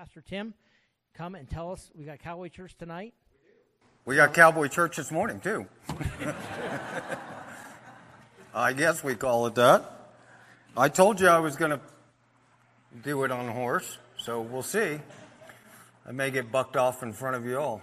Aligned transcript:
Pastor 0.00 0.22
Tim 0.22 0.54
come 1.12 1.34
and 1.34 1.46
tell 1.46 1.72
us 1.72 1.90
we 1.94 2.06
got 2.06 2.20
Cowboy 2.20 2.48
Church 2.48 2.74
tonight. 2.78 3.12
We 4.06 4.16
got 4.16 4.32
Cowboy 4.32 4.68
Church 4.68 4.96
this 4.96 5.10
morning, 5.10 5.40
too. 5.40 5.66
I 8.54 8.72
guess 8.72 9.04
we 9.04 9.14
call 9.14 9.46
it 9.46 9.56
that. 9.56 10.14
I 10.74 10.88
told 10.88 11.20
you 11.20 11.28
I 11.28 11.40
was 11.40 11.56
going 11.56 11.72
to 11.72 11.80
do 13.02 13.24
it 13.24 13.30
on 13.30 13.46
a 13.46 13.52
horse, 13.52 13.98
so 14.16 14.40
we'll 14.40 14.62
see. 14.62 14.98
I 16.08 16.12
may 16.12 16.30
get 16.30 16.50
bucked 16.50 16.78
off 16.78 17.02
in 17.02 17.12
front 17.12 17.36
of 17.36 17.44
you 17.44 17.58
all. 17.58 17.82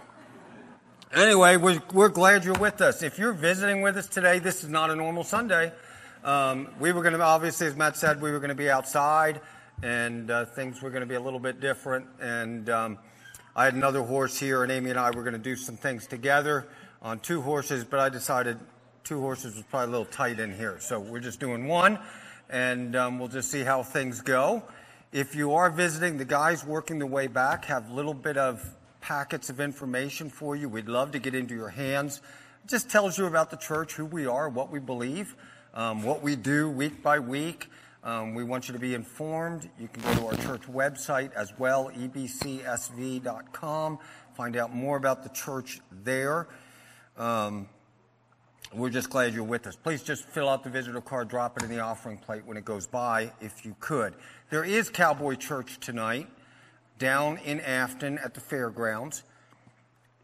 Anyway, 1.14 1.56
we're, 1.56 1.80
we're 1.92 2.08
glad 2.08 2.44
you're 2.44 2.58
with 2.58 2.80
us. 2.80 3.04
If 3.04 3.20
you're 3.20 3.32
visiting 3.32 3.80
with 3.80 3.96
us 3.96 4.08
today, 4.08 4.40
this 4.40 4.64
is 4.64 4.70
not 4.70 4.90
a 4.90 4.96
normal 4.96 5.22
Sunday. 5.22 5.70
Um, 6.24 6.66
we 6.80 6.90
were 6.90 7.02
going 7.02 7.14
to, 7.14 7.22
obviously, 7.22 7.68
as 7.68 7.76
Matt 7.76 7.96
said, 7.96 8.20
we 8.20 8.32
were 8.32 8.40
going 8.40 8.48
to 8.48 8.56
be 8.56 8.68
outside, 8.68 9.40
and 9.82 10.30
uh, 10.30 10.44
things 10.44 10.82
were 10.82 10.90
going 10.90 11.02
to 11.02 11.06
be 11.06 11.14
a 11.14 11.20
little 11.20 11.38
bit 11.38 11.60
different. 11.60 12.06
And 12.20 12.68
um, 12.68 12.98
I 13.54 13.64
had 13.64 13.74
another 13.74 14.02
horse 14.02 14.38
here, 14.38 14.62
and 14.62 14.72
Amy 14.72 14.90
and 14.90 14.98
I 14.98 15.10
were 15.10 15.22
going 15.22 15.34
to 15.34 15.38
do 15.38 15.56
some 15.56 15.76
things 15.76 16.06
together 16.06 16.68
on 17.02 17.20
two 17.20 17.40
horses, 17.40 17.84
but 17.84 18.00
I 18.00 18.08
decided 18.08 18.58
two 19.04 19.20
horses 19.20 19.54
was 19.54 19.64
probably 19.64 19.88
a 19.88 19.90
little 19.90 20.12
tight 20.12 20.40
in 20.40 20.54
here. 20.54 20.78
So 20.80 21.00
we're 21.00 21.20
just 21.20 21.40
doing 21.40 21.66
one, 21.66 21.98
and 22.50 22.96
um, 22.96 23.18
we'll 23.18 23.28
just 23.28 23.50
see 23.50 23.62
how 23.62 23.82
things 23.82 24.20
go. 24.20 24.62
If 25.12 25.34
you 25.34 25.54
are 25.54 25.70
visiting, 25.70 26.18
the 26.18 26.24
guys 26.24 26.64
working 26.64 26.98
the 26.98 27.06
way 27.06 27.26
back 27.26 27.64
have 27.66 27.90
a 27.90 27.94
little 27.94 28.14
bit 28.14 28.36
of 28.36 28.62
packets 29.00 29.48
of 29.48 29.60
information 29.60 30.28
for 30.28 30.56
you. 30.56 30.68
We'd 30.68 30.88
love 30.88 31.12
to 31.12 31.18
get 31.18 31.34
into 31.34 31.54
your 31.54 31.70
hands. 31.70 32.20
It 32.64 32.68
just 32.68 32.90
tells 32.90 33.16
you 33.16 33.26
about 33.26 33.50
the 33.50 33.56
church, 33.56 33.94
who 33.94 34.04
we 34.04 34.26
are, 34.26 34.48
what 34.48 34.70
we 34.70 34.80
believe, 34.80 35.34
um, 35.72 36.02
what 36.02 36.22
we 36.22 36.36
do 36.36 36.68
week 36.68 37.02
by 37.02 37.18
week. 37.20 37.68
Um, 38.08 38.32
we 38.32 38.42
want 38.42 38.68
you 38.68 38.72
to 38.72 38.80
be 38.80 38.94
informed. 38.94 39.68
You 39.78 39.86
can 39.86 40.02
go 40.02 40.14
to 40.14 40.26
our 40.28 40.36
church 40.42 40.62
website 40.62 41.30
as 41.34 41.52
well, 41.58 41.90
ebcsv.com. 41.94 43.18
Find 44.34 44.56
out 44.56 44.74
more 44.74 44.96
about 44.96 45.22
the 45.22 45.28
church 45.28 45.80
there. 45.90 46.48
Um, 47.18 47.68
we're 48.72 48.88
just 48.88 49.10
glad 49.10 49.34
you're 49.34 49.44
with 49.44 49.66
us. 49.66 49.76
Please 49.76 50.02
just 50.02 50.24
fill 50.24 50.48
out 50.48 50.64
the 50.64 50.70
visitor 50.70 51.02
card, 51.02 51.28
drop 51.28 51.58
it 51.58 51.64
in 51.64 51.68
the 51.68 51.80
offering 51.80 52.16
plate 52.16 52.46
when 52.46 52.56
it 52.56 52.64
goes 52.64 52.86
by, 52.86 53.30
if 53.42 53.66
you 53.66 53.76
could. 53.78 54.14
There 54.48 54.64
is 54.64 54.88
Cowboy 54.88 55.34
Church 55.34 55.78
tonight 55.78 56.28
down 56.98 57.36
in 57.44 57.60
Afton 57.60 58.16
at 58.24 58.32
the 58.32 58.40
fairgrounds. 58.40 59.22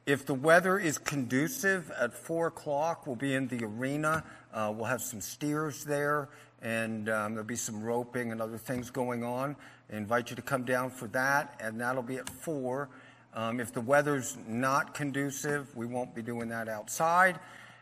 If 0.07 0.25
the 0.25 0.35
weather 0.35 0.79
is 0.79 0.97
conducive 0.97 1.91
at 2.01 2.15
4 2.15 2.47
o'clock, 2.47 3.07
we'll 3.07 3.17
be 3.17 3.35
in 3.35 3.49
the 3.49 3.63
arena. 3.63 4.25
Uh, 4.55 4.73
we'll 4.75 4.87
have 4.87 5.03
some 5.03 5.21
steers 5.21 5.85
there, 5.85 6.31
and 6.65 7.11
um, 7.11 7.35
there'll 7.35 7.47
be 7.47 7.55
some 7.55 7.83
roping 7.83 8.33
and 8.33 8.41
other 8.41 8.57
things 8.57 8.91
going 8.91 9.23
on. 9.23 9.55
I 9.93 9.97
invite 9.97 10.31
you 10.31 10.37
to 10.37 10.43
come 10.43 10.65
down 10.65 10.91
for 10.91 11.07
that, 11.09 11.61
and 11.61 11.81
that'll 11.81 12.03
be 12.03 12.17
at 12.17 12.29
4. 12.29 12.89
Um, 13.35 13.61
if 13.61 13.73
the 13.73 13.83
weather's 13.83 14.39
not 14.49 14.95
conducive, 14.95 15.77
we 15.77 15.87
won't 15.87 16.15
be 16.15 16.23
doing 16.23 16.49
that 16.49 16.69
outside. 16.69 17.39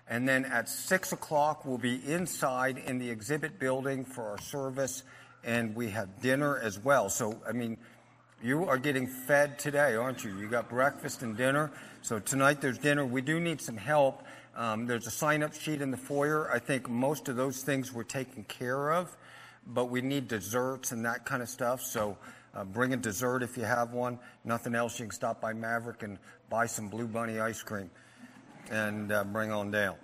And 0.09 0.29
then 0.29 0.45
at 0.45 0.69
6 0.69 1.13
o'clock, 1.13 1.65
we'll 1.65 1.79
be 1.79 2.01
inside 2.05 2.77
in 2.77 2.99
the 2.99 3.09
exhibit 3.09 3.61
building 3.61 4.05
for 4.05 4.25
our 4.25 4.41
service, 4.41 5.05
and 5.45 5.77
we 5.77 5.91
have 5.91 6.21
dinner 6.21 6.59
as 6.59 6.79
well. 6.81 7.09
So, 7.09 7.41
I 7.49 7.53
mean, 7.53 7.79
you 8.43 8.69
are 8.69 8.79
getting 8.79 9.07
fed 9.07 9.61
today, 9.61 9.95
aren't 9.95 10.25
you? 10.25 10.37
You 10.37 10.49
got 10.49 10.69
breakfast 10.69 11.23
and 11.23 11.37
dinner. 11.37 11.71
So 12.03 12.19
tonight 12.19 12.61
there's 12.61 12.79
dinner. 12.79 13.07
We 13.07 13.21
do 13.21 13.39
need 13.39 13.61
some 13.61 13.77
help. 13.77 14.25
Um, 14.55 14.87
there's 14.87 15.07
a 15.07 15.11
sign 15.11 15.43
up 15.43 15.55
sheet 15.55 15.81
in 15.81 15.91
the 15.91 15.97
foyer. 15.97 16.51
I 16.53 16.59
think 16.59 16.89
most 16.89 17.29
of 17.29 17.37
those 17.37 17.63
things 17.63 17.93
were 17.93 18.05
taken 18.05 18.45
care 18.45 18.93
of, 18.93 19.17
but 19.67 19.87
we 19.87 20.03
need 20.03 20.29
desserts 20.29 20.93
and 20.93 21.05
that 21.07 21.25
kind 21.25 21.43
of 21.43 21.49
stuff. 21.49 21.83
So 21.83 22.19
uh, 22.55 22.65
bring 22.65 22.93
a 22.93 22.97
dessert 22.97 23.43
if 23.43 23.57
you 23.57 23.65
have 23.65 23.93
one. 23.93 24.19
Nothing 24.45 24.75
else, 24.75 24.99
you 24.99 25.07
can 25.07 25.13
stop 25.13 25.41
by 25.41 25.55
Maverik 25.55 26.03
and 26.03 26.19
buy 26.51 26.67
some 26.67 26.89
Blue 26.89 27.07
Bunny 27.07 27.41
ice 27.41 27.63
cream 27.63 27.91
and 28.71 29.11
uh, 29.11 29.25
bring 29.25 29.51
on 29.51 29.71
down. 29.71 29.97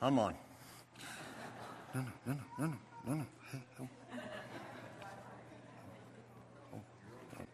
I'm 0.00 0.18
on. 0.18 0.34
No, 1.94 2.00
no, 2.00 2.06
no, 2.26 2.36
no, 2.58 2.66
no, 2.66 2.74
no, 3.06 3.14
no. 3.14 3.26
Hey, 3.52 3.60
oh. 3.80 3.88
Oh, 6.74 6.80
oh. 7.38 7.44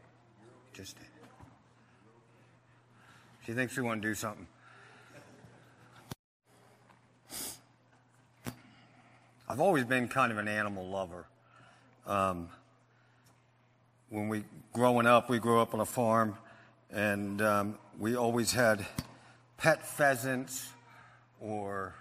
Just 0.79 0.97
it. 0.97 1.03
She 3.45 3.53
thinks 3.53 3.77
we 3.77 3.83
want 3.83 4.01
to 4.01 4.09
do 4.09 4.15
something. 4.15 4.47
I've 9.49 9.59
always 9.59 9.83
been 9.83 10.07
kind 10.07 10.31
of 10.31 10.39
an 10.39 10.47
animal 10.47 10.89
lover. 10.89 11.27
Um, 12.07 12.51
when 14.09 14.29
we 14.29 14.45
growing 14.73 15.05
up, 15.05 15.29
we 15.29 15.41
grew 15.41 15.61
up 15.61 15.75
on 15.75 15.81
a 15.81 15.85
farm, 15.85 16.37
and 16.93 17.43
um, 17.43 17.79
we 17.99 18.15
always 18.15 18.53
had 18.53 18.87
pet 19.57 19.85
pheasants 19.85 20.69
or 21.41 21.93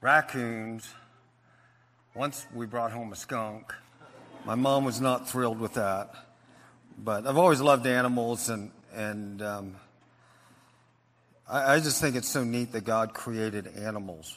raccoons. 0.00 0.88
Once 2.14 2.46
we 2.54 2.64
brought 2.64 2.92
home 2.92 3.12
a 3.12 3.16
skunk. 3.16 3.74
My 4.46 4.54
mom 4.54 4.86
was 4.86 5.02
not 5.02 5.28
thrilled 5.28 5.60
with 5.60 5.74
that, 5.74 6.14
but 7.04 7.26
I've 7.26 7.38
always 7.38 7.60
loved 7.60 7.86
animals, 7.86 8.48
and 8.48 8.70
and 8.94 9.40
um, 9.40 9.76
I, 11.48 11.74
I 11.74 11.80
just 11.80 12.00
think 12.00 12.16
it's 12.16 12.28
so 12.28 12.42
neat 12.42 12.72
that 12.72 12.84
God 12.84 13.14
created 13.14 13.68
animals 13.76 14.36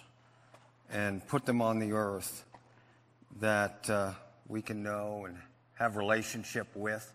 and 0.91 1.25
put 1.27 1.45
them 1.45 1.61
on 1.61 1.79
the 1.79 1.93
earth 1.93 2.45
that 3.39 3.89
uh, 3.89 4.11
we 4.47 4.61
can 4.61 4.83
know 4.83 5.25
and 5.25 5.37
have 5.75 5.95
relationship 5.95 6.67
with. 6.75 7.11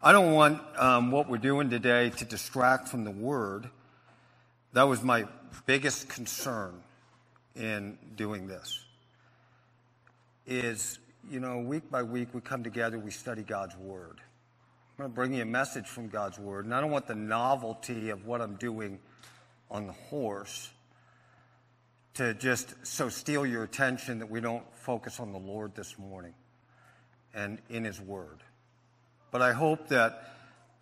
I 0.00 0.12
don't 0.12 0.32
want 0.32 0.62
um, 0.76 1.10
what 1.10 1.28
we're 1.28 1.38
doing 1.38 1.70
today 1.70 2.10
to 2.10 2.24
distract 2.24 2.88
from 2.88 3.02
the 3.02 3.10
Word. 3.10 3.68
That 4.74 4.84
was 4.84 5.02
my 5.02 5.24
biggest 5.66 6.08
concern 6.08 6.74
in 7.56 7.98
doing 8.14 8.46
this. 8.46 8.84
Is, 10.46 11.00
you 11.28 11.40
know, 11.40 11.58
week 11.58 11.90
by 11.90 12.04
week 12.04 12.28
we 12.32 12.40
come 12.40 12.62
together, 12.62 12.98
we 12.98 13.10
study 13.10 13.42
God's 13.42 13.76
Word. 13.76 14.20
I'm 14.98 15.04
going 15.04 15.12
to 15.12 15.14
bring 15.14 15.34
you 15.34 15.42
a 15.42 15.46
message 15.46 15.86
from 15.86 16.08
God's 16.08 16.40
Word, 16.40 16.64
and 16.64 16.74
I 16.74 16.80
don't 16.80 16.90
want 16.90 17.06
the 17.06 17.14
novelty 17.14 18.10
of 18.10 18.26
what 18.26 18.40
I'm 18.40 18.56
doing 18.56 18.98
on 19.70 19.86
the 19.86 19.92
horse 19.92 20.70
to 22.14 22.34
just 22.34 22.74
so 22.84 23.08
steal 23.08 23.46
your 23.46 23.62
attention 23.62 24.18
that 24.18 24.28
we 24.28 24.40
don't 24.40 24.64
focus 24.74 25.20
on 25.20 25.30
the 25.30 25.38
Lord 25.38 25.76
this 25.76 25.96
morning 26.00 26.34
and 27.32 27.60
in 27.70 27.84
His 27.84 28.00
Word. 28.00 28.40
But 29.30 29.40
I 29.40 29.52
hope 29.52 29.86
that 29.90 30.34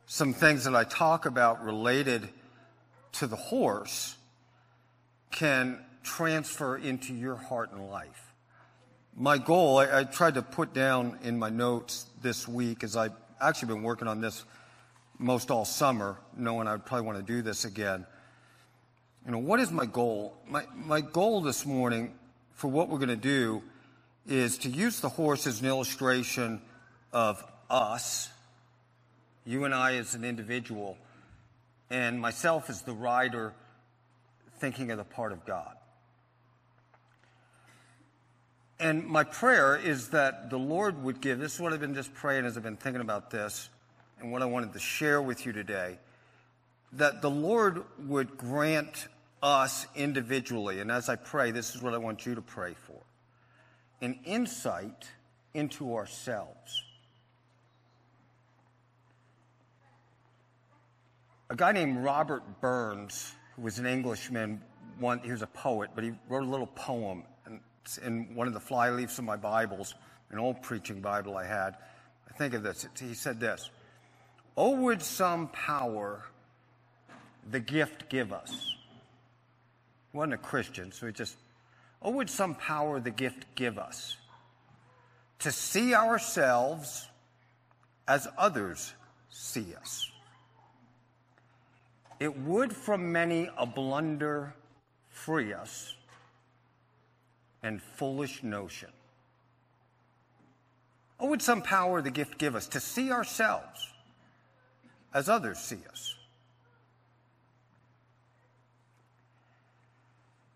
some 0.06 0.32
things 0.32 0.64
that 0.64 0.74
I 0.74 0.84
talk 0.84 1.26
about 1.26 1.62
related 1.62 2.26
to 3.12 3.26
the 3.26 3.36
horse 3.36 4.16
can 5.30 5.78
transfer 6.02 6.78
into 6.78 7.12
your 7.12 7.36
heart 7.36 7.70
and 7.70 7.90
life. 7.90 8.32
My 9.14 9.36
goal, 9.36 9.76
I, 9.76 10.00
I 10.00 10.04
tried 10.04 10.36
to 10.36 10.42
put 10.42 10.72
down 10.72 11.18
in 11.22 11.38
my 11.38 11.50
notes 11.50 12.06
this 12.22 12.48
week, 12.48 12.82
as 12.82 12.96
I've 12.96 13.12
actually 13.40 13.68
been 13.68 13.82
working 13.82 14.08
on 14.08 14.20
this 14.20 14.44
most 15.18 15.50
all 15.50 15.64
summer, 15.64 16.18
knowing 16.36 16.68
I'd 16.68 16.84
probably 16.84 17.06
want 17.06 17.18
to 17.18 17.24
do 17.24 17.42
this 17.42 17.64
again. 17.64 18.06
You 19.24 19.32
know, 19.32 19.38
what 19.38 19.60
is 19.60 19.70
my 19.72 19.86
goal? 19.86 20.36
My, 20.48 20.64
my 20.74 21.00
goal 21.00 21.40
this 21.40 21.66
morning 21.66 22.14
for 22.54 22.68
what 22.68 22.88
we're 22.88 22.98
going 22.98 23.08
to 23.08 23.16
do 23.16 23.62
is 24.26 24.58
to 24.58 24.68
use 24.68 25.00
the 25.00 25.08
horse 25.08 25.46
as 25.46 25.60
an 25.60 25.66
illustration 25.66 26.60
of 27.12 27.42
us, 27.70 28.28
you 29.44 29.64
and 29.64 29.74
I 29.74 29.96
as 29.96 30.14
an 30.14 30.24
individual, 30.24 30.96
and 31.90 32.20
myself 32.20 32.70
as 32.70 32.82
the 32.82 32.92
rider 32.92 33.52
thinking 34.58 34.90
of 34.90 34.98
the 34.98 35.04
part 35.04 35.32
of 35.32 35.44
God. 35.44 35.76
And 38.78 39.06
my 39.06 39.24
prayer 39.24 39.76
is 39.76 40.10
that 40.10 40.50
the 40.50 40.58
Lord 40.58 41.02
would 41.02 41.20
give 41.20 41.38
this 41.38 41.54
is 41.54 41.60
what 41.60 41.72
I've 41.72 41.80
been 41.80 41.94
just 41.94 42.12
praying 42.12 42.44
as 42.44 42.56
I've 42.56 42.62
been 42.62 42.76
thinking 42.76 43.00
about 43.00 43.30
this, 43.30 43.70
and 44.20 44.32
what 44.32 44.42
I 44.42 44.46
wanted 44.46 44.72
to 44.74 44.78
share 44.78 45.20
with 45.20 45.46
you 45.46 45.52
today 45.52 45.98
that 46.92 47.20
the 47.20 47.30
Lord 47.30 47.82
would 48.06 48.36
grant 48.38 49.08
us 49.42 49.86
individually, 49.94 50.80
and 50.80 50.90
as 50.90 51.08
I 51.08 51.16
pray, 51.16 51.50
this 51.50 51.74
is 51.74 51.82
what 51.82 51.94
I 51.94 51.98
want 51.98 52.24
you 52.26 52.34
to 52.34 52.42
pray 52.42 52.74
for 52.74 53.00
an 54.02 54.18
insight 54.24 55.08
into 55.54 55.94
ourselves. 55.94 56.84
A 61.48 61.56
guy 61.56 61.72
named 61.72 62.04
Robert 62.04 62.60
Burns, 62.60 63.32
who 63.54 63.62
was 63.62 63.78
an 63.78 63.86
Englishman, 63.86 64.60
one, 64.98 65.20
he 65.20 65.30
was 65.30 65.42
a 65.42 65.46
poet, 65.46 65.90
but 65.94 66.04
he 66.04 66.12
wrote 66.28 66.42
a 66.42 66.48
little 66.48 66.66
poem 66.66 67.22
it's 67.86 67.98
in 67.98 68.34
one 68.34 68.48
of 68.48 68.52
the 68.52 68.58
flyleaves 68.58 69.16
of 69.20 69.24
my 69.24 69.36
Bibles, 69.36 69.94
an 70.32 70.40
old 70.40 70.60
preaching 70.60 71.00
Bible 71.00 71.36
I 71.36 71.46
had. 71.46 71.76
I 72.28 72.36
think 72.36 72.52
of 72.52 72.64
this. 72.64 72.84
He 72.98 73.14
said 73.14 73.38
this 73.38 73.70
Oh, 74.56 74.72
would 74.72 75.00
some 75.00 75.46
power 75.48 76.24
the 77.48 77.60
gift 77.60 78.08
give 78.08 78.32
us? 78.32 78.74
He 80.10 80.18
wasn't 80.18 80.34
a 80.34 80.38
Christian, 80.38 80.90
so 80.90 81.06
he 81.06 81.12
just 81.12 81.36
Oh, 82.02 82.10
would 82.10 82.28
some 82.28 82.56
power 82.56 82.98
the 82.98 83.12
gift 83.12 83.46
give 83.54 83.78
us 83.78 84.16
to 85.38 85.52
see 85.52 85.94
ourselves 85.94 87.06
as 88.08 88.26
others 88.36 88.94
see 89.30 89.66
us. 89.80 90.10
It 92.18 92.36
would 92.36 92.72
from 92.72 93.12
many 93.12 93.48
a 93.56 93.64
blunder 93.64 94.54
free 95.08 95.52
us 95.52 95.94
and 97.66 97.82
foolish 97.82 98.44
notion. 98.44 98.90
Oh, 101.18 101.26
would 101.26 101.42
some 101.42 101.62
power 101.62 102.00
the 102.00 102.12
gift 102.12 102.38
give 102.38 102.54
us 102.54 102.68
to 102.68 102.80
see 102.80 103.10
ourselves 103.10 103.92
as 105.12 105.28
others 105.28 105.58
see 105.58 105.80
us? 105.90 106.14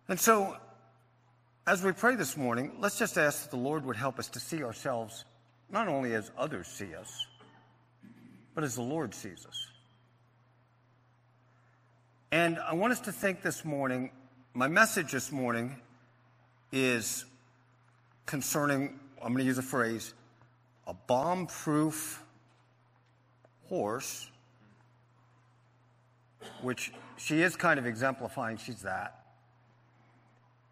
And 0.08 0.20
so, 0.20 0.56
as 1.66 1.82
we 1.82 1.90
pray 1.92 2.14
this 2.14 2.36
morning, 2.36 2.76
let's 2.78 2.98
just 2.98 3.18
ask 3.18 3.42
that 3.42 3.50
the 3.50 3.56
Lord 3.56 3.84
would 3.86 3.96
help 3.96 4.20
us 4.20 4.28
to 4.28 4.40
see 4.40 4.62
ourselves 4.62 5.24
not 5.68 5.88
only 5.88 6.14
as 6.14 6.30
others 6.38 6.68
see 6.68 6.94
us, 6.94 7.26
but 8.54 8.62
as 8.62 8.76
the 8.76 8.82
Lord 8.82 9.14
sees 9.14 9.44
us. 9.46 9.66
And 12.30 12.58
I 12.58 12.74
want 12.74 12.92
us 12.92 13.00
to 13.00 13.12
think 13.12 13.42
this 13.42 13.64
morning, 13.64 14.12
my 14.54 14.68
message 14.68 15.10
this 15.10 15.32
morning 15.32 15.76
is 16.72 17.24
concerning, 18.26 18.98
I'm 19.22 19.32
going 19.32 19.38
to 19.38 19.44
use 19.44 19.58
a 19.58 19.62
phrase, 19.62 20.14
a 20.86 20.94
bomb 20.94 21.46
proof 21.46 22.22
horse, 23.68 24.30
which 26.62 26.92
she 27.16 27.42
is 27.42 27.56
kind 27.56 27.78
of 27.78 27.86
exemplifying, 27.86 28.56
she's 28.56 28.82
that 28.82 29.24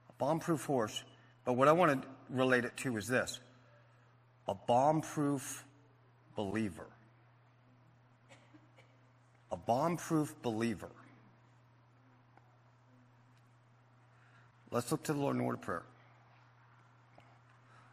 A 0.08 0.12
bomb 0.18 0.40
proof 0.40 0.64
horse. 0.64 1.02
But 1.44 1.54
what 1.54 1.68
I 1.68 1.72
want 1.72 2.02
to 2.02 2.08
relate 2.30 2.64
it 2.64 2.76
to 2.78 2.96
is 2.96 3.06
this 3.06 3.40
a 4.46 4.54
bomb 4.54 5.00
proof 5.00 5.64
believer. 6.36 6.86
A 9.50 9.56
bomb 9.56 9.96
proof 9.96 10.34
believer. 10.42 10.90
Let's 14.70 14.90
look 14.92 15.02
to 15.04 15.12
the 15.12 15.18
Lord 15.18 15.36
in 15.36 15.44
word 15.44 15.54
of 15.54 15.62
prayer. 15.62 15.82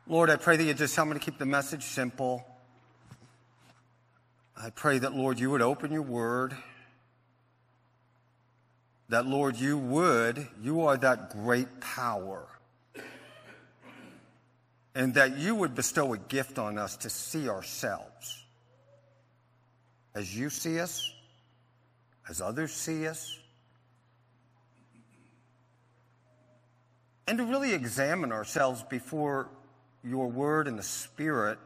Lord, 0.08 0.30
I 0.30 0.36
pray 0.36 0.58
that 0.58 0.64
you 0.64 0.74
just 0.74 0.96
help 0.96 1.08
me 1.08 1.14
to 1.14 1.20
keep 1.20 1.38
the 1.38 1.46
message 1.46 1.84
simple. 1.84 2.46
I 4.56 4.70
pray 4.70 5.00
that, 5.00 5.16
Lord, 5.16 5.40
you 5.40 5.50
would 5.52 5.62
open 5.62 5.92
your 5.92 6.02
word 6.02 6.56
that, 9.10 9.26
Lord, 9.26 9.56
you 9.58 9.78
would, 9.78 10.48
you 10.62 10.82
are 10.82 10.98
that 10.98 11.30
great 11.30 11.80
power. 11.80 12.48
And 14.96 15.14
that 15.16 15.38
you 15.38 15.56
would 15.56 15.76
bestow 15.76 16.14
a 16.14 16.18
gift 16.18 16.58
on 16.58 16.78
us 16.78 16.98
to 16.98 17.10
see 17.10 17.50
ourselves 17.50 18.44
as 20.16 20.36
you 20.36 20.50
see 20.50 20.80
us, 20.80 21.12
as 22.30 22.40
others 22.40 22.72
see 22.72 23.06
us, 23.06 23.38
and 27.28 27.38
to 27.38 27.44
really 27.44 27.74
examine 27.74 28.32
ourselves 28.32 28.84
before 28.84 29.50
your 30.04 30.28
word 30.28 30.68
and 30.68 30.78
the 30.78 30.84
Spirit, 30.84 31.58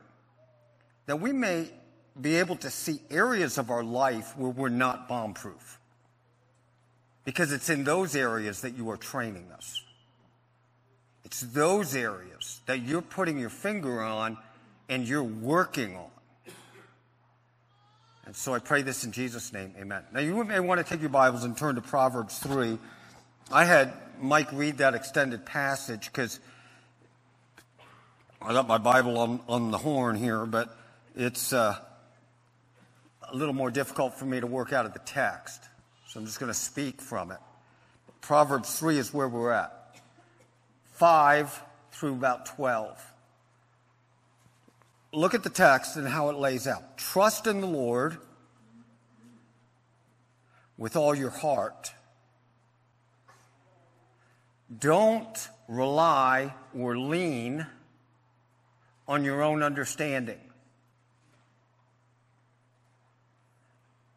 that 1.05 1.19
we 1.19 1.33
may 1.33 1.69
be 2.19 2.35
able 2.35 2.55
to 2.57 2.69
see 2.69 2.99
areas 3.09 3.57
of 3.57 3.69
our 3.69 3.83
life 3.83 4.37
where 4.37 4.51
we're 4.51 4.69
not 4.69 5.07
bomb 5.07 5.33
proof 5.33 5.79
because 7.23 7.51
it's 7.51 7.69
in 7.69 7.83
those 7.83 8.15
areas 8.15 8.61
that 8.61 8.75
you 8.75 8.89
are 8.89 8.97
training 8.97 9.51
us. 9.53 9.83
It's 11.23 11.41
those 11.41 11.95
areas 11.95 12.61
that 12.65 12.81
you're 12.81 13.01
putting 13.01 13.37
your 13.37 13.49
finger 13.49 14.01
on 14.01 14.37
and 14.87 15.07
you're 15.07 15.23
working 15.23 15.95
on. 15.95 16.09
And 18.25 18.35
so 18.35 18.53
I 18.53 18.59
pray 18.59 18.81
this 18.81 19.03
in 19.03 19.11
Jesus' 19.11 19.53
name. 19.53 19.73
Amen. 19.79 20.03
Now, 20.13 20.19
you 20.19 20.43
may 20.43 20.59
want 20.59 20.79
to 20.79 20.83
take 20.83 21.01
your 21.01 21.09
Bibles 21.09 21.43
and 21.43 21.57
turn 21.57 21.75
to 21.75 21.81
Proverbs 21.81 22.37
3. 22.39 22.77
I 23.51 23.65
had 23.65 23.93
Mike 24.21 24.51
read 24.51 24.77
that 24.79 24.95
extended 24.95 25.45
passage 25.45 26.05
because 26.07 26.39
I 28.41 28.53
got 28.53 28.67
my 28.67 28.77
Bible 28.77 29.17
on, 29.17 29.39
on 29.47 29.71
the 29.71 29.77
horn 29.77 30.15
here, 30.15 30.45
but 30.45 30.75
it's 31.15 31.53
uh, 31.53 31.77
a 33.31 33.35
little 33.35 33.53
more 33.53 33.71
difficult 33.71 34.17
for 34.17 34.25
me 34.25 34.39
to 34.39 34.47
work 34.47 34.73
out 34.73 34.85
of 34.85 34.93
the 34.93 34.99
text. 34.99 35.63
So 36.07 36.19
I'm 36.19 36.25
just 36.25 36.39
going 36.39 36.51
to 36.51 36.57
speak 36.57 37.01
from 37.01 37.31
it. 37.31 37.37
Proverbs 38.21 38.79
3 38.79 38.97
is 38.97 39.13
where 39.13 39.27
we're 39.27 39.51
at. 39.51 39.95
5 40.93 41.63
through 41.91 42.13
about 42.13 42.45
12. 42.45 43.13
Look 45.11 45.33
at 45.33 45.43
the 45.43 45.49
text 45.49 45.95
and 45.95 46.07
how 46.07 46.29
it 46.29 46.37
lays 46.37 46.67
out. 46.67 46.97
Trust 46.97 47.47
in 47.47 47.61
the 47.61 47.67
Lord 47.67 48.17
with 50.77 50.95
all 50.95 51.15
your 51.15 51.29
heart. 51.29 51.93
Don't 54.77 55.49
rely 55.67 56.53
or 56.77 56.97
lean 56.97 57.65
on 59.07 59.23
your 59.23 59.41
own 59.41 59.63
understanding. 59.63 60.39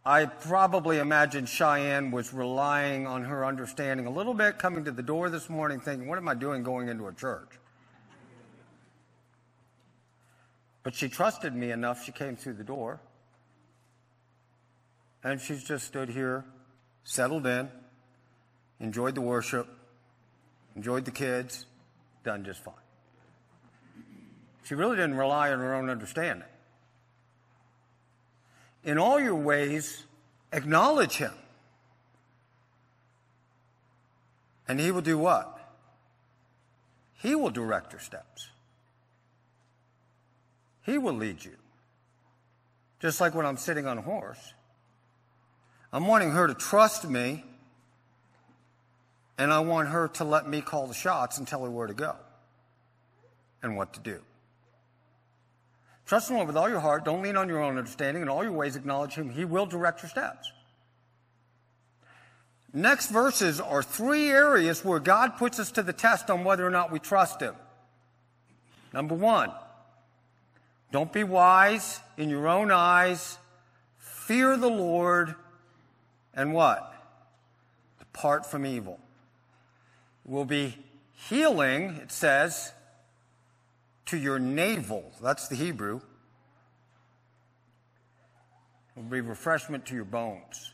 I 0.04 0.26
probably 0.26 0.98
imagine 0.98 1.46
Cheyenne 1.46 2.10
was 2.10 2.34
relying 2.34 3.06
on 3.06 3.24
her 3.24 3.46
understanding 3.46 4.06
a 4.06 4.10
little 4.10 4.34
bit, 4.34 4.58
coming 4.58 4.84
to 4.84 4.90
the 4.90 5.02
door 5.02 5.30
this 5.30 5.48
morning 5.48 5.78
thinking, 5.78 6.08
what 6.08 6.18
am 6.18 6.28
I 6.28 6.34
doing 6.34 6.64
going 6.64 6.88
into 6.88 7.06
a 7.06 7.12
church? 7.12 7.48
But 10.82 10.94
she 10.96 11.08
trusted 11.08 11.54
me 11.54 11.70
enough, 11.70 12.04
she 12.04 12.10
came 12.10 12.34
through 12.34 12.54
the 12.54 12.64
door. 12.64 13.00
And 15.22 15.40
she's 15.40 15.62
just 15.62 15.86
stood 15.86 16.08
here, 16.08 16.44
settled 17.04 17.46
in, 17.46 17.70
enjoyed 18.80 19.14
the 19.14 19.20
worship, 19.20 19.68
enjoyed 20.76 21.04
the 21.04 21.10
kids, 21.10 21.66
done 22.24 22.44
just 22.44 22.62
fine. 22.62 22.74
She 24.64 24.74
really 24.74 24.96
didn't 24.96 25.16
rely 25.16 25.52
on 25.52 25.58
her 25.58 25.74
own 25.74 25.90
understanding. 25.90 26.48
In 28.84 28.98
all 28.98 29.20
your 29.20 29.34
ways, 29.34 30.04
acknowledge 30.52 31.16
him. 31.16 31.32
And 34.68 34.80
he 34.80 34.90
will 34.90 35.02
do 35.02 35.18
what? 35.18 35.58
He 37.14 37.34
will 37.34 37.50
direct 37.50 37.92
your 37.92 38.00
steps. 38.00 38.48
He 40.84 40.98
will 40.98 41.14
lead 41.14 41.44
you. 41.44 41.56
Just 43.00 43.20
like 43.20 43.34
when 43.34 43.46
I'm 43.46 43.56
sitting 43.56 43.86
on 43.86 43.98
a 43.98 44.02
horse. 44.02 44.54
I'm 45.92 46.06
wanting 46.06 46.30
her 46.30 46.46
to 46.46 46.54
trust 46.54 47.08
me, 47.08 47.44
and 49.38 49.52
I 49.52 49.60
want 49.60 49.88
her 49.88 50.08
to 50.08 50.24
let 50.24 50.48
me 50.48 50.60
call 50.60 50.86
the 50.86 50.94
shots 50.94 51.38
and 51.38 51.46
tell 51.46 51.64
her 51.64 51.70
where 51.70 51.86
to 51.86 51.94
go 51.94 52.16
and 53.62 53.76
what 53.76 53.94
to 53.94 54.00
do. 54.00 54.20
Trust 56.06 56.28
the 56.28 56.34
Lord 56.34 56.48
with 56.48 56.56
all 56.56 56.68
your 56.68 56.80
heart. 56.80 57.04
Don't 57.04 57.22
lean 57.22 57.36
on 57.36 57.48
your 57.48 57.62
own 57.62 57.78
understanding. 57.78 58.22
In 58.22 58.28
all 58.28 58.42
your 58.42 58.52
ways, 58.52 58.76
acknowledge 58.76 59.14
Him. 59.14 59.30
He 59.30 59.44
will 59.44 59.66
direct 59.66 60.02
your 60.02 60.10
steps. 60.10 60.50
Next 62.74 63.10
verses 63.10 63.60
are 63.60 63.82
three 63.82 64.30
areas 64.30 64.84
where 64.84 64.98
God 64.98 65.36
puts 65.36 65.58
us 65.58 65.70
to 65.72 65.82
the 65.82 65.92
test 65.92 66.30
on 66.30 66.44
whether 66.44 66.66
or 66.66 66.70
not 66.70 66.90
we 66.90 66.98
trust 66.98 67.40
Him. 67.40 67.54
Number 68.92 69.14
one, 69.14 69.52
don't 70.90 71.12
be 71.12 71.24
wise 71.24 72.00
in 72.16 72.28
your 72.28 72.48
own 72.48 72.70
eyes. 72.70 73.38
Fear 73.98 74.56
the 74.56 74.68
Lord. 74.68 75.34
And 76.34 76.52
what? 76.52 76.94
Depart 77.98 78.46
from 78.46 78.66
evil. 78.66 78.98
Will 80.32 80.46
be 80.46 80.78
healing, 81.28 81.98
it 82.02 82.10
says, 82.10 82.72
to 84.06 84.16
your 84.16 84.38
navel. 84.38 85.12
That's 85.22 85.48
the 85.48 85.56
Hebrew. 85.56 86.00
It 88.96 89.02
will 89.02 89.10
be 89.10 89.20
refreshment 89.20 89.84
to 89.86 89.94
your 89.94 90.06
bones. 90.06 90.72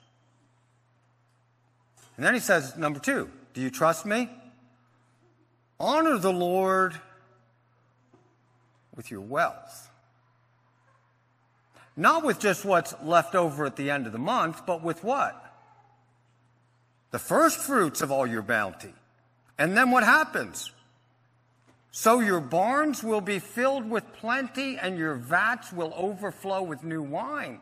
And 2.17 2.25
then 2.25 2.35
he 2.35 2.41
says, 2.41 2.77
number 2.77 3.01
two, 3.01 3.33
do 3.53 3.61
you 3.61 3.69
trust 3.69 4.07
me? 4.07 4.31
Honor 5.81 6.19
the 6.19 6.33
Lord 6.33 6.95
with 8.95 9.11
your 9.11 9.23
wealth. 9.23 9.91
Not 11.97 12.23
with 12.23 12.39
just 12.39 12.65
what's 12.65 12.95
left 13.03 13.35
over 13.35 13.67
at 13.67 13.75
the 13.75 13.91
end 13.91 14.07
of 14.07 14.13
the 14.13 14.21
month, 14.21 14.65
but 14.67 14.85
with 14.85 15.03
what? 15.03 15.35
The 17.11 17.19
first 17.19 17.59
fruits 17.59 18.03
of 18.03 18.13
all 18.13 18.25
your 18.25 18.43
bounty. 18.43 18.95
And 19.59 19.77
then 19.77 19.91
what 19.91 20.05
happens? 20.05 20.71
So 21.91 22.21
your 22.21 22.41
barns 22.41 23.03
will 23.03 23.21
be 23.21 23.39
filled 23.39 23.89
with 23.91 24.13
plenty 24.15 24.79
and 24.79 24.97
your 24.97 25.15
vats 25.15 25.73
will 25.73 25.93
overflow 25.97 26.63
with 26.63 26.85
new 26.85 27.03
wine. 27.03 27.61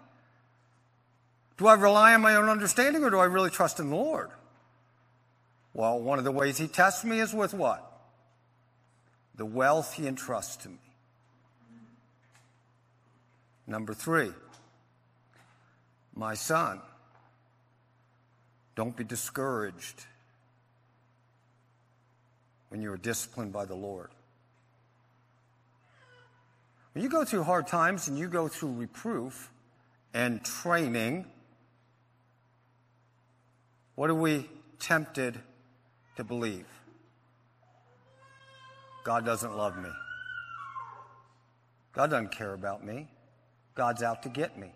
Do 1.57 1.67
I 1.67 1.75
rely 1.75 2.12
on 2.15 2.21
my 2.21 2.37
own 2.37 2.49
understanding 2.49 3.03
or 3.03 3.11
do 3.11 3.19
I 3.19 3.25
really 3.25 3.50
trust 3.50 3.81
in 3.81 3.88
the 3.88 3.97
Lord? 3.97 4.31
Well, 5.73 5.99
one 6.00 6.19
of 6.19 6.25
the 6.25 6.33
ways 6.33 6.59
he 6.59 6.69
tests 6.69 7.05
me 7.05 7.21
is 7.21 7.33
with 7.33 7.55
what? 7.55 7.87
the 9.37 9.47
wealth 9.47 9.95
he 9.95 10.07
entrusts 10.07 10.57
to 10.57 10.69
me. 10.69 10.79
Number 13.67 13.95
three, 13.95 14.31
my 16.15 16.35
son, 16.35 16.81
don't 18.75 18.97
be 18.97 19.05
discouraged 19.05 20.07
when 22.76 22.83
you 22.83 22.92
are 22.92 22.99
disciplined 22.99 23.54
by 23.54 23.64
the 23.64 23.75
Lord. 23.75 24.11
When 26.92 27.02
you 27.02 27.09
go 27.09 27.25
through 27.25 27.45
hard 27.45 27.66
times 27.66 28.06
and 28.06 28.18
you 28.18 28.28
go 28.28 28.49
through 28.49 28.73
reproof 28.75 29.50
and 30.12 30.45
training, 30.45 31.25
what 33.95 34.11
are 34.11 34.14
we 34.14 34.47
tempted 34.78 35.40
to 36.16 36.25
believe? 36.25 36.66
God 39.04 39.25
doesn't 39.25 39.56
love 39.56 39.78
me. 39.78 39.88
God 41.95 42.11
doesn't 42.11 42.30
care 42.30 42.52
about 42.52 42.85
me. 42.85 43.09
God's 43.75 44.02
out 44.02 44.23
to 44.25 44.28
get 44.28 44.59
me. 44.59 44.71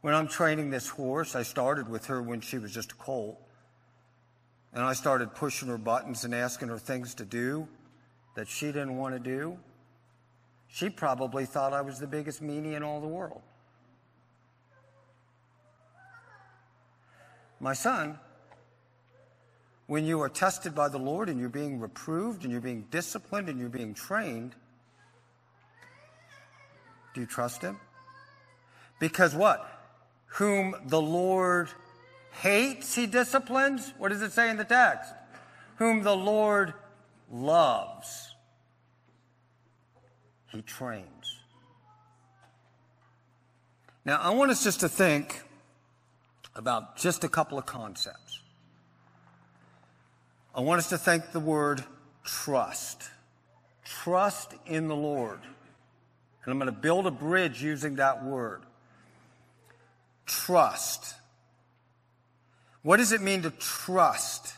When 0.00 0.14
I'm 0.14 0.28
training 0.28 0.70
this 0.70 0.86
horse, 0.86 1.34
I 1.34 1.42
started 1.42 1.88
with 1.88 2.06
her 2.06 2.22
when 2.22 2.40
she 2.40 2.58
was 2.58 2.72
just 2.72 2.92
a 2.92 2.94
colt. 2.94 3.43
And 4.74 4.82
I 4.82 4.92
started 4.92 5.34
pushing 5.34 5.68
her 5.68 5.78
buttons 5.78 6.24
and 6.24 6.34
asking 6.34 6.68
her 6.68 6.78
things 6.78 7.14
to 7.14 7.24
do 7.24 7.68
that 8.34 8.48
she 8.48 8.66
didn't 8.66 8.96
want 8.96 9.14
to 9.14 9.20
do. 9.20 9.56
She 10.68 10.90
probably 10.90 11.46
thought 11.46 11.72
I 11.72 11.80
was 11.80 12.00
the 12.00 12.08
biggest 12.08 12.42
meanie 12.42 12.74
in 12.74 12.82
all 12.82 13.00
the 13.00 13.06
world. 13.06 13.42
My 17.60 17.72
son, 17.72 18.18
when 19.86 20.04
you 20.04 20.20
are 20.22 20.28
tested 20.28 20.74
by 20.74 20.88
the 20.88 20.98
Lord 20.98 21.28
and 21.28 21.38
you're 21.38 21.48
being 21.48 21.78
reproved 21.78 22.42
and 22.42 22.50
you're 22.50 22.60
being 22.60 22.86
disciplined 22.90 23.48
and 23.48 23.60
you're 23.60 23.68
being 23.68 23.94
trained, 23.94 24.56
do 27.14 27.20
you 27.20 27.26
trust 27.26 27.62
him? 27.62 27.78
Because 28.98 29.34
what? 29.34 29.70
Whom 30.26 30.74
the 30.86 31.00
Lord 31.00 31.68
hates, 32.42 32.94
he 32.94 33.06
disciplines. 33.06 33.92
What 33.98 34.10
does 34.10 34.22
it 34.22 34.32
say 34.32 34.50
in 34.50 34.56
the 34.56 34.64
text? 34.64 35.12
Whom 35.76 36.02
the 36.02 36.16
Lord 36.16 36.74
loves, 37.30 38.34
he 40.52 40.62
trains. 40.62 41.08
Now, 44.04 44.20
I 44.20 44.30
want 44.30 44.50
us 44.50 44.62
just 44.62 44.80
to 44.80 44.88
think 44.88 45.42
about 46.54 46.96
just 46.96 47.24
a 47.24 47.28
couple 47.28 47.58
of 47.58 47.66
concepts. 47.66 48.40
I 50.54 50.60
want 50.60 50.78
us 50.78 50.90
to 50.90 50.98
think 50.98 51.32
the 51.32 51.40
word 51.40 51.82
trust. 52.22 53.10
Trust 53.84 54.54
in 54.66 54.88
the 54.88 54.94
Lord. 54.94 55.40
And 56.44 56.52
I'm 56.52 56.58
going 56.58 56.72
to 56.72 56.78
build 56.78 57.06
a 57.06 57.10
bridge 57.10 57.62
using 57.62 57.96
that 57.96 58.24
word. 58.24 58.62
Trust. 60.26 61.14
What 62.84 62.98
does 62.98 63.12
it 63.12 63.22
mean 63.22 63.42
to 63.42 63.50
trust? 63.50 64.52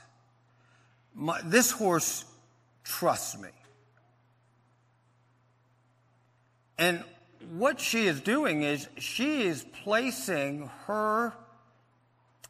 My, 1.14 1.40
this 1.45 1.71
horse 1.71 2.25
trusts 2.83 3.38
me. 3.38 3.50
And 6.76 7.04
what 7.52 7.80
she 7.80 8.06
is 8.06 8.21
doing 8.21 8.62
is 8.62 8.88
she 8.99 9.42
is 9.42 9.64
placing 9.85 10.68
her 10.87 11.35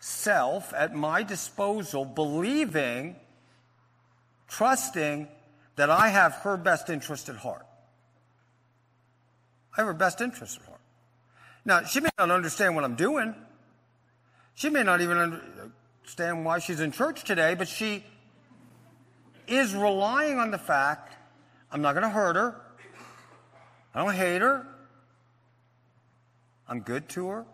self 0.00 0.72
at 0.72 0.94
my 0.94 1.22
disposal, 1.22 2.06
believing, 2.06 3.16
trusting 4.48 5.28
that 5.76 5.90
I 5.90 6.08
have 6.08 6.32
her 6.36 6.56
best 6.56 6.88
interest 6.88 7.28
at 7.28 7.36
heart. 7.36 7.66
I 9.76 9.82
have 9.82 9.88
her 9.88 9.92
best 9.92 10.22
interest 10.22 10.58
at 10.58 10.66
heart. 10.66 10.80
Now, 11.66 11.84
she 11.84 12.00
may 12.00 12.08
not 12.18 12.30
understand 12.30 12.74
what 12.74 12.84
I'm 12.84 12.96
doing. 12.96 13.34
She 14.56 14.70
may 14.70 14.82
not 14.82 15.02
even 15.02 15.18
understand 15.18 16.46
why 16.46 16.60
she's 16.60 16.80
in 16.80 16.90
church 16.90 17.24
today, 17.24 17.54
but 17.54 17.68
she 17.68 18.02
is 19.46 19.74
relying 19.74 20.38
on 20.38 20.50
the 20.50 20.58
fact 20.58 21.14
I'm 21.70 21.82
not 21.82 21.92
going 21.92 22.04
to 22.04 22.08
hurt 22.08 22.36
her. 22.36 22.58
I 23.94 24.02
don't 24.02 24.14
hate 24.14 24.40
her. 24.40 24.66
I'm 26.66 26.80
good 26.80 27.06
to 27.10 27.28
her. 27.28 27.46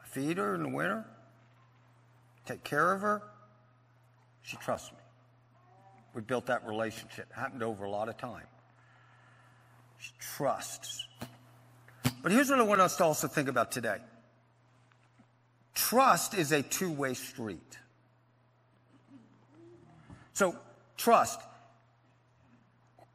I 0.00 0.06
feed 0.06 0.38
her 0.38 0.54
in 0.54 0.62
the 0.62 0.68
winter. 0.68 1.04
Take 2.46 2.62
care 2.62 2.92
of 2.92 3.00
her. 3.00 3.20
She 4.42 4.56
trusts 4.58 4.92
me. 4.92 4.98
We 6.14 6.22
built 6.22 6.46
that 6.46 6.64
relationship. 6.66 7.26
It 7.30 7.34
happened 7.34 7.64
over 7.64 7.84
a 7.84 7.90
lot 7.90 8.08
of 8.08 8.16
time. 8.16 8.46
She 9.98 10.12
trusts. 10.20 11.04
But 12.22 12.30
here's 12.30 12.48
what 12.48 12.60
I 12.60 12.62
want 12.62 12.80
us 12.80 12.96
to 12.98 13.04
also 13.04 13.26
think 13.26 13.48
about 13.48 13.72
today. 13.72 13.98
Trust 15.74 16.34
is 16.34 16.52
a 16.52 16.62
two 16.62 16.90
way 16.90 17.14
street. 17.14 17.78
So, 20.34 20.56
trust. 20.96 21.40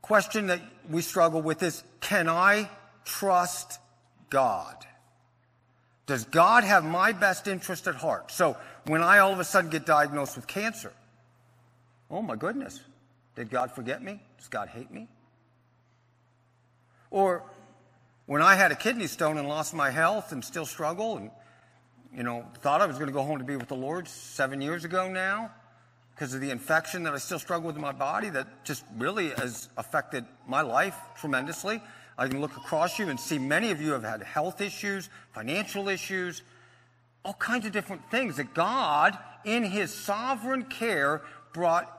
Question 0.02 0.48
that 0.48 0.62
we 0.90 1.02
struggle 1.02 1.42
with 1.42 1.62
is 1.64 1.84
can 2.00 2.30
I 2.30 2.70
trust 3.04 3.80
God? 4.30 4.76
Does 6.06 6.24
God 6.24 6.64
have 6.64 6.86
my 6.86 7.12
best 7.12 7.48
interest 7.48 7.88
at 7.88 7.96
heart? 7.96 8.32
So, 8.32 8.56
when 8.86 9.04
I 9.04 9.20
all 9.20 9.34
of 9.34 9.40
a 9.40 9.44
sudden 9.44 9.70
get 9.70 9.86
diagnosed 9.86 10.38
with 10.38 10.48
cancer, 10.48 10.94
oh 12.10 12.22
my 12.22 12.38
goodness, 12.38 12.80
did 13.36 13.50
God 13.50 13.72
forget 13.72 14.02
me? 14.02 14.22
Does 14.38 14.48
God 14.48 14.70
hate 14.70 14.90
me? 14.90 15.08
Or 17.12 17.44
when 18.26 18.42
I 18.42 18.56
had 18.56 18.72
a 18.72 18.76
kidney 18.76 19.08
stone 19.08 19.38
and 19.38 19.48
lost 19.48 19.74
my 19.74 19.90
health 19.90 20.32
and 20.32 20.44
still 20.44 20.66
struggle 20.66 21.18
and 21.18 21.32
you 22.16 22.24
know, 22.24 22.46
thought 22.62 22.82
I 22.82 22.86
was 22.86 22.98
going 22.98 23.08
to 23.08 23.14
go 23.14 23.24
home 23.24 23.40
to 23.40 23.44
be 23.44 23.56
with 23.56 23.68
the 23.68 23.76
Lord 23.76 24.08
seven 24.08 24.62
years 24.62 24.86
ago 24.86 25.10
now 25.10 25.52
because 26.18 26.34
of 26.34 26.42
the 26.42 26.50
infection 26.50 27.04
that 27.04 27.14
I 27.14 27.18
still 27.18 27.40
struggle 27.40 27.68
with 27.68 27.76
in 27.76 27.82
my 27.82 27.92
body 27.92 28.30
that 28.30 28.48
just 28.64 28.84
really 28.98 29.30
has 29.30 29.70
affected 29.78 30.26
my 30.48 30.62
life 30.62 30.96
tremendously. 31.20 31.82
I 32.18 32.28
can 32.28 32.42
look 32.42 32.58
across 32.58 32.98
you 32.98 33.10
and 33.10 33.20
see 33.20 33.38
many 33.38 33.70
of 33.70 33.80
you 33.80 33.92
have 33.92 34.04
had 34.04 34.24
health 34.24 34.60
issues, 34.60 35.10
financial 35.34 35.90
issues, 35.90 36.42
all 37.24 37.36
kinds 37.36 37.68
of 37.68 37.72
different 37.72 38.10
things 38.10 38.38
that 38.38 38.56
God, 38.56 39.16
in 39.46 39.64
His 39.64 39.94
sovereign 39.94 40.64
care, 40.64 41.22
brought 41.54 41.92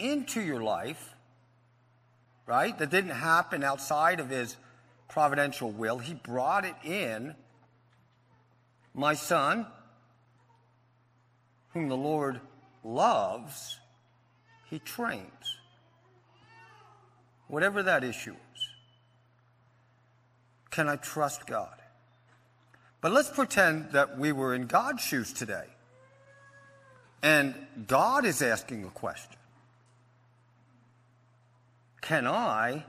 into 0.00 0.40
your 0.40 0.60
life, 0.60 1.14
right? 2.46 2.76
That 2.76 2.90
didn't 2.90 3.10
happen 3.10 3.62
outside 3.62 4.18
of 4.18 4.28
His 4.30 4.56
providential 5.08 5.70
will. 5.70 5.98
He 5.98 6.14
brought 6.14 6.64
it 6.64 6.74
in 6.82 7.36
my 8.94 9.14
son, 9.14 9.66
whom 11.72 11.88
the 11.88 11.96
Lord 11.96 12.40
loves, 12.84 13.78
he 14.68 14.78
trains. 14.78 15.58
Whatever 17.48 17.82
that 17.82 18.04
issue 18.04 18.32
is. 18.32 18.68
Can 20.70 20.88
I 20.88 20.96
trust 20.96 21.46
God? 21.46 21.74
But 23.00 23.12
let's 23.12 23.30
pretend 23.30 23.92
that 23.92 24.18
we 24.18 24.32
were 24.32 24.54
in 24.54 24.66
God's 24.66 25.02
shoes 25.02 25.32
today. 25.32 25.66
And 27.22 27.54
God 27.86 28.24
is 28.24 28.42
asking 28.42 28.84
a 28.84 28.90
question 28.90 29.36
Can 32.00 32.26
I 32.26 32.84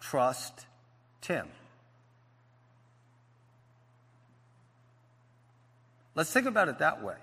trust 0.00 0.66
Tim? 1.20 1.48
Let's 6.18 6.32
think 6.32 6.46
about 6.46 6.66
it 6.66 6.80
that 6.80 7.00
way. 7.00 7.14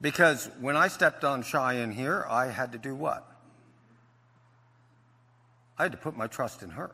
Because 0.00 0.48
when 0.62 0.78
I 0.78 0.88
stepped 0.88 1.22
on 1.22 1.42
Cheyenne 1.42 1.92
here, 1.92 2.24
I 2.26 2.46
had 2.46 2.72
to 2.72 2.78
do 2.78 2.94
what? 2.94 3.30
I 5.78 5.82
had 5.82 5.92
to 5.92 5.98
put 5.98 6.16
my 6.16 6.26
trust 6.26 6.62
in 6.62 6.70
her. 6.70 6.90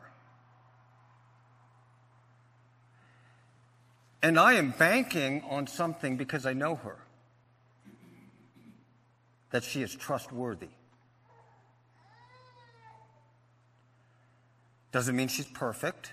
And 4.21 4.37
I 4.37 4.55
am 4.55 4.71
banking 4.71 5.41
on 5.49 5.67
something 5.67 6.17
because 6.17 6.45
I 6.45 6.51
know 6.51 6.75
her 6.75 6.97
that 9.51 9.63
she 9.63 9.81
is 9.81 9.95
trustworthy. 9.95 10.67
Doesn't 14.91 15.15
mean 15.15 15.29
she's 15.29 15.45
perfect. 15.45 16.11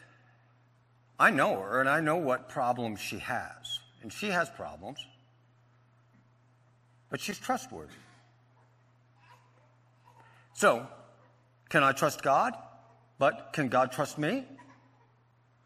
I 1.18 1.30
know 1.30 1.60
her 1.60 1.80
and 1.80 1.88
I 1.88 2.00
know 2.00 2.16
what 2.16 2.48
problems 2.48 3.00
she 3.00 3.18
has. 3.18 3.80
And 4.02 4.12
she 4.12 4.28
has 4.28 4.48
problems. 4.50 5.04
But 7.10 7.20
she's 7.20 7.38
trustworthy. 7.38 7.92
So, 10.54 10.86
can 11.68 11.82
I 11.82 11.92
trust 11.92 12.22
God? 12.22 12.54
But 13.18 13.52
can 13.52 13.68
God 13.68 13.92
trust 13.92 14.18
me? 14.18 14.30
And 14.30 14.46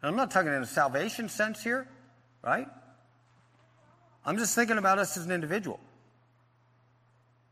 I'm 0.01 0.15
not 0.15 0.31
talking 0.31 0.53
in 0.53 0.61
a 0.61 0.67
salvation 0.67 1.29
sense 1.29 1.63
here, 1.63 1.87
right? 2.43 2.67
I'm 4.25 4.37
just 4.37 4.55
thinking 4.55 4.77
about 4.77 4.99
us 4.99 5.17
as 5.17 5.25
an 5.25 5.31
individual. 5.31 5.79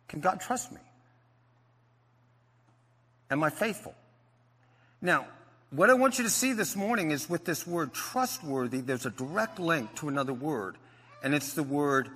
Can 0.07 0.19
God 0.19 0.41
trust 0.41 0.71
me? 0.71 0.79
Am 3.29 3.43
I 3.43 3.49
faithful? 3.49 3.95
Now, 5.01 5.25
what 5.71 5.89
I 5.89 5.93
want 5.93 6.17
you 6.17 6.25
to 6.25 6.29
see 6.29 6.51
this 6.51 6.75
morning 6.75 7.11
is 7.11 7.29
with 7.29 7.45
this 7.45 7.65
word 7.65 7.93
trustworthy, 7.93 8.81
there's 8.81 9.05
a 9.05 9.09
direct 9.09 9.57
link 9.57 9.95
to 9.95 10.09
another 10.09 10.33
word, 10.33 10.75
and 11.23 11.33
it's 11.33 11.53
the 11.53 11.63
word 11.63 12.09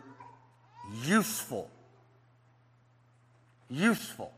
useful. 1.04 1.70
Useful. 3.70 4.32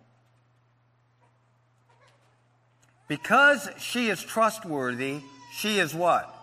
Because 3.08 3.70
she 3.78 4.10
is 4.10 4.22
trustworthy, 4.22 5.22
she 5.52 5.80
is 5.80 5.96
what? 5.96 6.34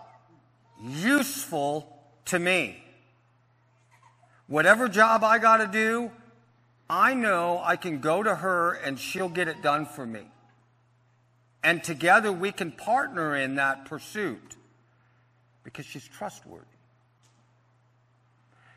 Useful 0.83 1.87
to 2.25 2.39
me. 2.39 2.83
Whatever 4.47 4.89
job 4.89 5.23
I 5.23 5.39
got 5.39 5.57
to 5.57 5.67
do, 5.67 6.11
I 6.89 7.13
know 7.13 7.61
I 7.63 7.77
can 7.77 7.99
go 7.99 8.21
to 8.21 8.35
her 8.35 8.73
and 8.73 8.99
she'll 8.99 9.29
get 9.29 9.47
it 9.47 9.61
done 9.61 9.85
for 9.85 10.05
me. 10.05 10.21
And 11.65 11.83
together 11.83 12.31
we 12.31 12.51
can 12.51 12.71
partner 12.71 13.35
in 13.35 13.55
that 13.55 13.85
pursuit 13.85 14.55
because 15.63 15.83
she's 15.83 16.07
trustworthy. 16.07 16.63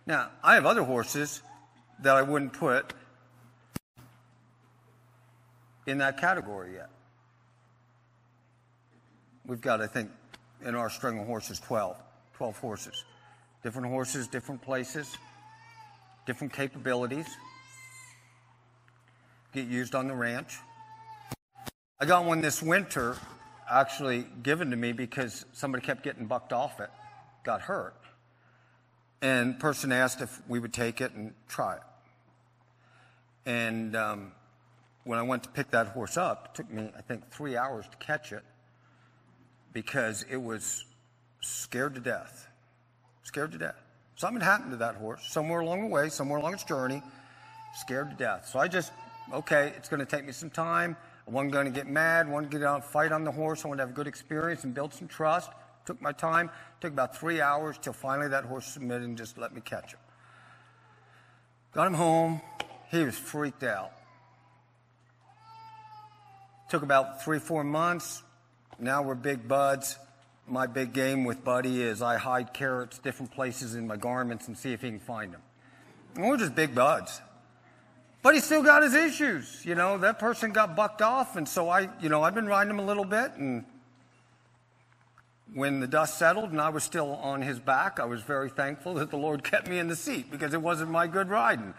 Now, 0.06 0.30
I 0.42 0.54
have 0.54 0.64
other 0.64 0.82
horses 0.82 1.42
that 2.00 2.16
I 2.16 2.22
wouldn't 2.22 2.54
put 2.54 2.94
in 5.86 5.98
that 5.98 6.16
category 6.16 6.76
yet. 6.76 6.88
We've 9.44 9.60
got, 9.60 9.82
I 9.82 9.86
think, 9.86 10.10
in 10.64 10.74
our 10.74 10.88
string 10.88 11.18
of 11.18 11.26
horses, 11.26 11.60
12. 11.60 11.94
12 12.36 12.58
horses. 12.58 13.04
Different 13.62 13.88
horses, 13.88 14.28
different 14.28 14.62
places, 14.62 15.14
different 16.24 16.54
capabilities. 16.54 17.28
Get 19.52 19.66
used 19.66 19.94
on 19.94 20.08
the 20.08 20.14
ranch. 20.14 20.56
I 22.00 22.06
got 22.06 22.24
one 22.24 22.40
this 22.40 22.62
winter 22.62 23.16
actually 23.68 24.24
given 24.44 24.70
to 24.70 24.76
me 24.76 24.92
because 24.92 25.44
somebody 25.52 25.84
kept 25.84 26.04
getting 26.04 26.26
bucked 26.26 26.52
off 26.52 26.78
it, 26.78 26.90
got 27.42 27.60
hurt. 27.60 27.96
And 29.20 29.58
person 29.58 29.90
asked 29.90 30.20
if 30.20 30.40
we 30.48 30.60
would 30.60 30.72
take 30.72 31.00
it 31.00 31.12
and 31.14 31.34
try 31.48 31.74
it. 31.74 31.82
And 33.46 33.96
um, 33.96 34.30
when 35.02 35.18
I 35.18 35.22
went 35.22 35.42
to 35.42 35.48
pick 35.48 35.72
that 35.72 35.88
horse 35.88 36.16
up, 36.16 36.50
it 36.50 36.56
took 36.56 36.70
me, 36.70 36.88
I 36.96 37.00
think, 37.00 37.28
three 37.32 37.56
hours 37.56 37.84
to 37.90 37.96
catch 37.96 38.30
it 38.30 38.44
because 39.72 40.24
it 40.30 40.36
was 40.36 40.84
scared 41.40 41.96
to 41.96 42.00
death. 42.00 42.46
Scared 43.24 43.50
to 43.52 43.58
death. 43.58 43.82
Something 44.14 44.40
happened 44.40 44.70
to 44.70 44.76
that 44.76 44.94
horse 44.94 45.26
somewhere 45.28 45.60
along 45.60 45.80
the 45.80 45.88
way, 45.88 46.10
somewhere 46.10 46.38
along 46.38 46.54
its 46.54 46.64
journey, 46.64 47.02
scared 47.74 48.10
to 48.10 48.16
death. 48.16 48.48
So 48.52 48.60
I 48.60 48.68
just, 48.68 48.92
okay, 49.32 49.72
it's 49.76 49.88
going 49.88 50.00
to 50.00 50.06
take 50.06 50.24
me 50.24 50.30
some 50.30 50.50
time. 50.50 50.96
Wasn't 51.30 51.52
going 51.52 51.66
to 51.66 51.70
get 51.70 51.86
mad, 51.86 52.28
wanted 52.28 52.50
to 52.50 52.58
get 52.58 52.66
out 52.66 52.90
fight 52.90 53.12
on 53.12 53.24
the 53.24 53.30
horse. 53.30 53.64
Wanted 53.64 53.78
to 53.78 53.82
have 53.82 53.90
a 53.90 53.94
good 53.94 54.06
experience 54.06 54.64
and 54.64 54.74
build 54.74 54.94
some 54.94 55.08
trust. 55.08 55.50
Took 55.84 56.00
my 56.00 56.12
time. 56.12 56.50
Took 56.80 56.92
about 56.92 57.16
three 57.16 57.40
hours 57.40 57.76
till 57.78 57.92
finally 57.92 58.28
that 58.28 58.44
horse 58.44 58.66
submitted 58.66 59.04
and 59.04 59.16
just 59.16 59.38
let 59.38 59.54
me 59.54 59.60
catch 59.60 59.92
him. 59.92 60.00
Got 61.72 61.88
him 61.88 61.94
home. 61.94 62.40
He 62.90 63.02
was 63.04 63.16
freaked 63.16 63.62
out. 63.62 63.92
Took 66.70 66.82
about 66.82 67.22
three, 67.22 67.38
four 67.38 67.64
months. 67.64 68.22
Now 68.78 69.02
we're 69.02 69.14
big 69.14 69.46
buds 69.48 69.98
my 70.50 70.66
big 70.66 70.92
game 70.92 71.24
with 71.24 71.44
Buddy 71.44 71.82
is 71.82 72.02
I 72.02 72.16
hide 72.16 72.54
carrots 72.54 72.98
different 72.98 73.32
places 73.32 73.74
in 73.74 73.86
my 73.86 73.96
garments 73.96 74.48
and 74.48 74.56
see 74.56 74.72
if 74.72 74.82
he 74.82 74.88
can 74.88 74.98
find 74.98 75.32
them. 75.32 75.42
And 76.14 76.26
we're 76.26 76.36
just 76.36 76.54
big 76.54 76.74
buds. 76.74 77.20
But 78.22 78.34
he 78.34 78.40
still 78.40 78.62
got 78.62 78.82
his 78.82 78.94
issues. 78.94 79.64
You 79.64 79.74
know, 79.74 79.98
that 79.98 80.18
person 80.18 80.52
got 80.52 80.74
bucked 80.74 81.02
off, 81.02 81.36
and 81.36 81.48
so 81.48 81.68
I, 81.68 81.88
you 82.00 82.08
know, 82.08 82.22
I've 82.22 82.34
been 82.34 82.46
riding 82.46 82.70
him 82.70 82.78
a 82.78 82.84
little 82.84 83.04
bit, 83.04 83.32
and 83.36 83.64
when 85.54 85.80
the 85.80 85.86
dust 85.86 86.18
settled 86.18 86.50
and 86.50 86.60
I 86.60 86.68
was 86.68 86.84
still 86.84 87.14
on 87.16 87.42
his 87.42 87.58
back, 87.58 88.00
I 88.00 88.04
was 88.04 88.22
very 88.22 88.50
thankful 88.50 88.94
that 88.94 89.10
the 89.10 89.16
Lord 89.16 89.44
kept 89.44 89.68
me 89.68 89.78
in 89.78 89.88
the 89.88 89.96
seat 89.96 90.30
because 90.30 90.52
it 90.52 90.60
wasn't 90.60 90.90
my 90.90 91.06
good 91.06 91.28
riding. 91.28 91.74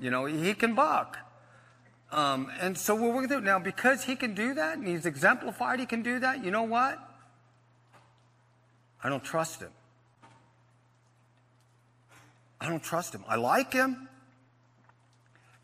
You 0.00 0.10
know, 0.10 0.24
he 0.24 0.54
can 0.54 0.74
buck. 0.74 1.18
Um, 2.10 2.50
and 2.60 2.76
so 2.76 2.94
we're 2.94 3.12
working 3.12 3.28
through 3.28 3.38
it. 3.38 3.44
Now, 3.44 3.58
because 3.58 4.04
he 4.04 4.16
can 4.16 4.34
do 4.34 4.54
that 4.54 4.76
and 4.76 4.86
he's 4.86 5.06
exemplified 5.06 5.80
he 5.80 5.86
can 5.86 6.02
do 6.02 6.18
that, 6.18 6.44
you 6.44 6.50
know 6.50 6.64
what? 6.64 6.98
I 9.02 9.08
don't 9.08 9.24
trust 9.24 9.60
him. 9.60 9.70
I 12.60 12.68
don't 12.68 12.82
trust 12.82 13.14
him. 13.14 13.24
I 13.26 13.36
like 13.36 13.72
him. 13.72 14.08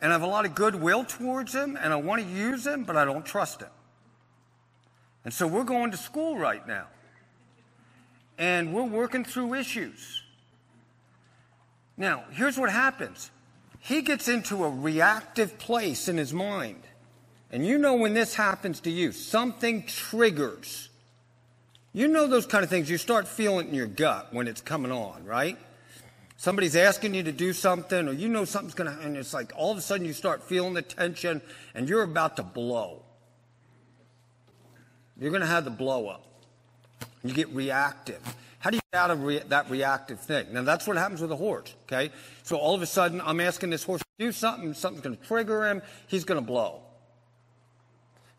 And 0.01 0.13
I 0.13 0.15
have 0.15 0.23
a 0.23 0.27
lot 0.27 0.45
of 0.45 0.55
goodwill 0.55 1.05
towards 1.05 1.55
him, 1.55 1.77
and 1.81 1.93
I 1.93 1.97
want 1.97 2.23
to 2.23 2.29
use 2.29 2.67
him, 2.67 2.85
but 2.85 2.97
I 2.97 3.05
don't 3.05 3.27
trust 3.27 3.61
him. 3.61 3.71
And 5.25 5.35
so 5.35 5.47
we're 5.47 5.65
going 5.65 5.91
to 5.91 5.97
school 5.97 6.39
right 6.39 6.67
now. 6.67 6.87
And 8.39 8.73
we're 8.73 8.85
working 8.85 9.25
through 9.25 9.55
issues. 9.55 10.23
Now, 11.97 12.25
here's 12.31 12.57
what 12.57 12.71
happens 12.71 13.31
he 13.81 14.03
gets 14.03 14.29
into 14.29 14.65
a 14.65 14.71
reactive 14.71 15.59
place 15.59 16.09
in 16.09 16.17
his 16.17 16.33
mind. 16.33 16.83
And 17.51 17.67
you 17.67 17.79
know 17.79 17.95
when 17.95 18.15
this 18.15 18.35
happens 18.35 18.81
to 18.81 18.91
you, 18.91 19.13
something 19.13 19.85
triggers 19.85 20.89
you 21.99 22.07
know 22.07 22.27
those 22.27 22.47
kind 22.47 22.63
of 22.63 22.71
things. 22.71 22.91
You 22.91 22.99
start 22.99 23.27
feeling 23.27 23.69
in 23.69 23.75
your 23.75 23.87
gut 23.87 24.33
when 24.33 24.47
it's 24.47 24.61
coming 24.61 24.93
on, 24.93 25.25
right? 25.25 25.59
Somebody's 26.39 26.77
asking 26.77 27.15
you 27.15 27.25
to 27.25 27.33
do 27.33 27.53
something, 27.53 28.07
or 28.07 28.13
you 28.13 28.29
know 28.29 28.45
something's 28.45 28.75
going 28.75 28.89
to, 28.89 29.05
and 29.05 29.17
it's 29.17 29.35
like 29.35 29.53
all 29.57 29.73
of 29.73 29.79
a 29.79 29.81
sudden 29.81 30.07
you 30.07 30.13
start 30.13 30.41
feeling 30.45 30.73
the 30.73 30.83
tension 30.83 31.43
and 31.75 31.89
you're 31.89 32.05
about 32.05 32.37
to 32.37 32.45
blow. 32.45 33.03
You're 35.19 35.33
going 35.33 35.41
to 35.41 35.49
have 35.49 35.65
the 35.65 35.71
blow 35.71 36.07
up. 36.07 36.25
You 37.25 37.35
get 37.35 37.49
reactive. 37.49 38.21
How 38.61 38.71
do 38.71 38.77
you 38.77 38.81
get 38.93 39.01
out 39.01 39.11
of 39.11 39.25
re- 39.25 39.43
that 39.49 39.69
reactive 39.69 40.21
thing? 40.21 40.53
Now, 40.53 40.63
that's 40.63 40.87
what 40.87 40.97
happens 40.97 41.21
with 41.21 41.33
a 41.33 41.37
horse, 41.37 41.75
okay? 41.87 42.13
So 42.45 42.57
all 42.57 42.77
of 42.77 42.83
a 42.83 42.87
sudden, 42.87 43.21
I'm 43.21 43.41
asking 43.41 43.71
this 43.71 43.83
horse 43.83 44.01
to 44.01 44.25
do 44.25 44.31
something, 44.31 44.75
something's 44.75 45.03
going 45.03 45.17
to 45.17 45.25
trigger 45.25 45.67
him, 45.67 45.83
he's 46.07 46.23
going 46.23 46.41
to 46.41 46.47
blow. 46.47 46.83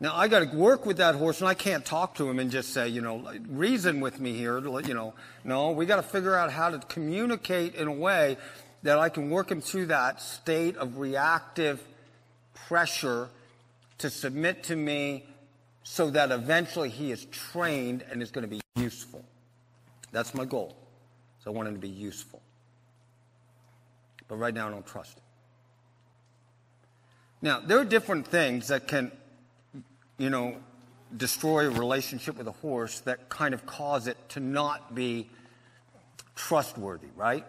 Now 0.00 0.16
I 0.16 0.28
got 0.28 0.50
to 0.50 0.56
work 0.56 0.86
with 0.86 0.96
that 0.96 1.14
horse, 1.14 1.40
and 1.40 1.48
I 1.48 1.54
can't 1.54 1.84
talk 1.84 2.14
to 2.14 2.28
him 2.28 2.38
and 2.38 2.50
just 2.50 2.72
say, 2.72 2.88
you 2.88 3.02
know, 3.02 3.30
reason 3.48 4.00
with 4.00 4.18
me 4.18 4.32
here. 4.32 4.58
You 4.58 4.94
know, 4.94 5.14
no, 5.44 5.72
we 5.72 5.84
got 5.84 5.96
to 5.96 6.02
figure 6.02 6.34
out 6.34 6.50
how 6.50 6.70
to 6.70 6.78
communicate 6.78 7.74
in 7.74 7.86
a 7.86 7.92
way 7.92 8.38
that 8.82 8.98
I 8.98 9.10
can 9.10 9.28
work 9.28 9.50
him 9.50 9.60
through 9.60 9.86
that 9.86 10.22
state 10.22 10.76
of 10.78 10.96
reactive 10.96 11.86
pressure 12.54 13.28
to 13.98 14.08
submit 14.08 14.64
to 14.64 14.76
me, 14.76 15.26
so 15.82 16.08
that 16.10 16.30
eventually 16.30 16.88
he 16.88 17.12
is 17.12 17.26
trained 17.26 18.02
and 18.10 18.22
is 18.22 18.30
going 18.30 18.48
to 18.48 18.48
be 18.48 18.62
useful. 18.76 19.22
That's 20.12 20.32
my 20.34 20.46
goal. 20.46 20.74
So 21.44 21.50
I 21.50 21.54
want 21.54 21.68
him 21.68 21.74
to 21.74 21.80
be 21.80 21.88
useful. 21.88 22.40
But 24.28 24.36
right 24.36 24.54
now 24.54 24.68
I 24.68 24.70
don't 24.70 24.86
trust 24.86 25.18
him. 25.18 25.24
Now, 27.42 27.60
there 27.60 27.78
are 27.78 27.84
different 27.84 28.26
things 28.26 28.68
that 28.68 28.88
can 28.88 29.12
you 30.20 30.28
know, 30.28 30.54
destroy 31.16 31.66
a 31.66 31.70
relationship 31.70 32.36
with 32.36 32.46
a 32.46 32.52
horse 32.52 33.00
that 33.00 33.30
kind 33.30 33.54
of 33.54 33.64
cause 33.64 34.06
it 34.06 34.18
to 34.28 34.40
not 34.40 34.94
be 34.94 35.30
trustworthy, 36.34 37.08
right? 37.16 37.46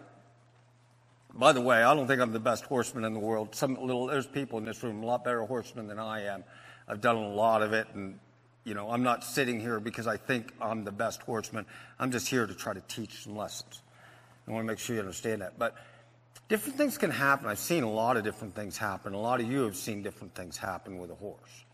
By 1.34 1.52
the 1.52 1.60
way, 1.60 1.82
I 1.82 1.94
don't 1.94 2.06
think 2.06 2.22
I'm 2.22 2.32
the 2.32 2.40
best 2.40 2.64
horseman 2.64 3.04
in 3.04 3.12
the 3.12 3.20
world. 3.20 3.54
Some 3.54 3.74
little 3.74 4.06
there's 4.06 4.26
people 4.26 4.58
in 4.58 4.64
this 4.64 4.82
room 4.82 5.02
a 5.02 5.06
lot 5.06 5.22
better 5.22 5.44
horsemen 5.44 5.86
than 5.86 5.98
I 5.98 6.24
am. 6.24 6.44
I've 6.88 7.02
done 7.02 7.16
a 7.16 7.28
lot 7.28 7.62
of 7.62 7.74
it, 7.74 7.88
and 7.92 8.18
you 8.64 8.72
know, 8.72 8.90
I'm 8.90 9.02
not 9.02 9.22
sitting 9.22 9.60
here 9.60 9.78
because 9.78 10.06
I 10.06 10.16
think 10.16 10.50
I'm 10.58 10.82
the 10.82 10.92
best 10.92 11.22
horseman. 11.22 11.66
I'm 11.98 12.10
just 12.10 12.28
here 12.28 12.46
to 12.46 12.54
try 12.54 12.72
to 12.72 12.82
teach 12.88 13.24
some 13.24 13.36
lessons. 13.36 13.82
I 14.48 14.50
want 14.50 14.64
to 14.64 14.66
make 14.66 14.78
sure 14.78 14.96
you 14.96 15.00
understand 15.00 15.42
that. 15.42 15.58
But 15.58 15.76
different 16.48 16.78
things 16.78 16.96
can 16.96 17.10
happen. 17.10 17.48
I've 17.48 17.58
seen 17.58 17.82
a 17.82 17.90
lot 17.90 18.16
of 18.16 18.24
different 18.24 18.54
things 18.54 18.78
happen. 18.78 19.12
A 19.12 19.20
lot 19.20 19.40
of 19.40 19.50
you 19.50 19.60
have 19.64 19.76
seen 19.76 20.02
different 20.02 20.34
things 20.34 20.56
happen 20.56 20.98
with 20.98 21.10
a 21.10 21.14
horse. 21.14 21.64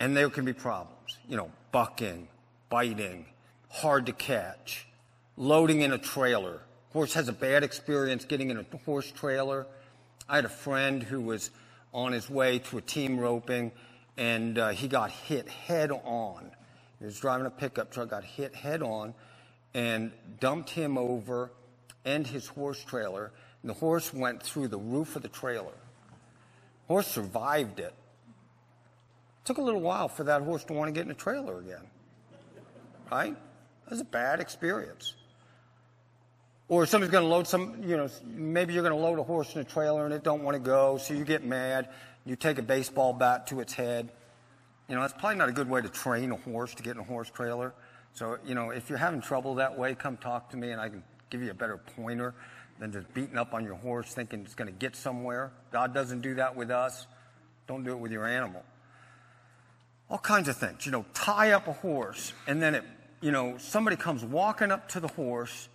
And 0.00 0.16
there 0.16 0.28
can 0.30 0.44
be 0.44 0.52
problems, 0.52 1.18
you 1.28 1.36
know, 1.36 1.50
bucking, 1.72 2.28
biting, 2.68 3.26
hard 3.70 4.06
to 4.06 4.12
catch, 4.12 4.86
loading 5.36 5.82
in 5.82 5.92
a 5.92 5.98
trailer. 5.98 6.60
Horse 6.92 7.14
has 7.14 7.28
a 7.28 7.32
bad 7.32 7.62
experience 7.62 8.24
getting 8.24 8.50
in 8.50 8.58
a 8.58 8.76
horse 8.84 9.10
trailer. 9.10 9.66
I 10.28 10.36
had 10.36 10.44
a 10.44 10.50
friend 10.50 11.02
who 11.02 11.20
was 11.20 11.50
on 11.92 12.12
his 12.12 12.28
way 12.28 12.58
to 12.58 12.78
a 12.78 12.80
team 12.80 13.18
roping 13.18 13.72
and 14.16 14.58
uh, 14.58 14.68
he 14.70 14.88
got 14.88 15.10
hit 15.10 15.48
head 15.48 15.90
on. 15.90 16.50
He 16.98 17.04
was 17.04 17.18
driving 17.18 17.46
a 17.46 17.50
pickup 17.50 17.90
truck, 17.90 18.10
got 18.10 18.24
hit 18.24 18.54
head 18.54 18.82
on, 18.82 19.14
and 19.74 20.12
dumped 20.40 20.70
him 20.70 20.96
over 20.96 21.50
and 22.04 22.26
his 22.26 22.46
horse 22.46 22.82
trailer. 22.84 23.32
And 23.62 23.70
the 23.70 23.74
horse 23.74 24.12
went 24.14 24.42
through 24.42 24.68
the 24.68 24.78
roof 24.78 25.16
of 25.16 25.22
the 25.22 25.28
trailer. 25.28 25.72
Horse 26.86 27.08
survived 27.08 27.80
it, 27.80 27.94
Took 29.44 29.58
a 29.58 29.62
little 29.62 29.80
while 29.80 30.08
for 30.08 30.24
that 30.24 30.42
horse 30.42 30.64
to 30.64 30.72
want 30.72 30.88
to 30.88 30.92
get 30.92 31.04
in 31.04 31.10
a 31.10 31.14
trailer 31.14 31.58
again. 31.58 31.86
Right? 33.10 33.36
That 33.84 33.90
was 33.90 34.00
a 34.00 34.04
bad 34.04 34.40
experience. 34.40 35.14
Or 36.68 36.86
somebody's 36.86 37.12
going 37.12 37.24
to 37.24 37.28
load 37.28 37.46
some, 37.46 37.82
you 37.82 37.96
know, 37.96 38.08
maybe 38.24 38.72
you're 38.72 38.82
going 38.82 38.94
to 38.94 39.00
load 39.00 39.18
a 39.18 39.22
horse 39.22 39.54
in 39.54 39.60
a 39.60 39.64
trailer 39.64 40.06
and 40.06 40.14
it 40.14 40.24
don't 40.24 40.42
want 40.42 40.54
to 40.54 40.60
go, 40.60 40.96
so 40.96 41.12
you 41.12 41.24
get 41.24 41.44
mad. 41.44 41.90
You 42.24 42.36
take 42.36 42.58
a 42.58 42.62
baseball 42.62 43.12
bat 43.12 43.48
to 43.48 43.60
its 43.60 43.74
head. 43.74 44.10
You 44.88 44.94
know, 44.94 45.02
that's 45.02 45.12
probably 45.12 45.36
not 45.36 45.50
a 45.50 45.52
good 45.52 45.68
way 45.68 45.82
to 45.82 45.90
train 45.90 46.32
a 46.32 46.36
horse 46.36 46.74
to 46.74 46.82
get 46.82 46.94
in 46.94 47.00
a 47.00 47.04
horse 47.04 47.28
trailer. 47.28 47.74
So, 48.14 48.38
you 48.46 48.54
know, 48.54 48.70
if 48.70 48.88
you're 48.88 48.98
having 48.98 49.20
trouble 49.20 49.56
that 49.56 49.76
way, 49.76 49.94
come 49.94 50.16
talk 50.16 50.50
to 50.50 50.56
me 50.56 50.70
and 50.70 50.80
I 50.80 50.88
can 50.88 51.02
give 51.28 51.42
you 51.42 51.50
a 51.50 51.54
better 51.54 51.76
pointer 51.76 52.34
than 52.78 52.92
just 52.92 53.12
beating 53.12 53.36
up 53.36 53.52
on 53.52 53.64
your 53.64 53.74
horse 53.74 54.14
thinking 54.14 54.40
it's 54.40 54.54
going 54.54 54.72
to 54.72 54.78
get 54.78 54.96
somewhere. 54.96 55.52
God 55.70 55.92
doesn't 55.92 56.22
do 56.22 56.34
that 56.36 56.56
with 56.56 56.70
us. 56.70 57.06
Don't 57.66 57.84
do 57.84 57.90
it 57.90 57.98
with 57.98 58.12
your 58.12 58.26
animal. 58.26 58.62
All 60.10 60.18
kinds 60.18 60.48
of 60.48 60.56
things. 60.56 60.86
You 60.86 60.92
know, 60.92 61.04
tie 61.14 61.52
up 61.52 61.66
a 61.66 61.72
horse 61.72 62.32
and 62.46 62.60
then 62.60 62.74
it, 62.74 62.84
you 63.20 63.32
know, 63.32 63.56
somebody 63.58 63.96
comes 63.96 64.24
walking 64.24 64.70
up 64.70 64.88
to 64.90 65.00
the 65.00 65.08
horse 65.08 65.68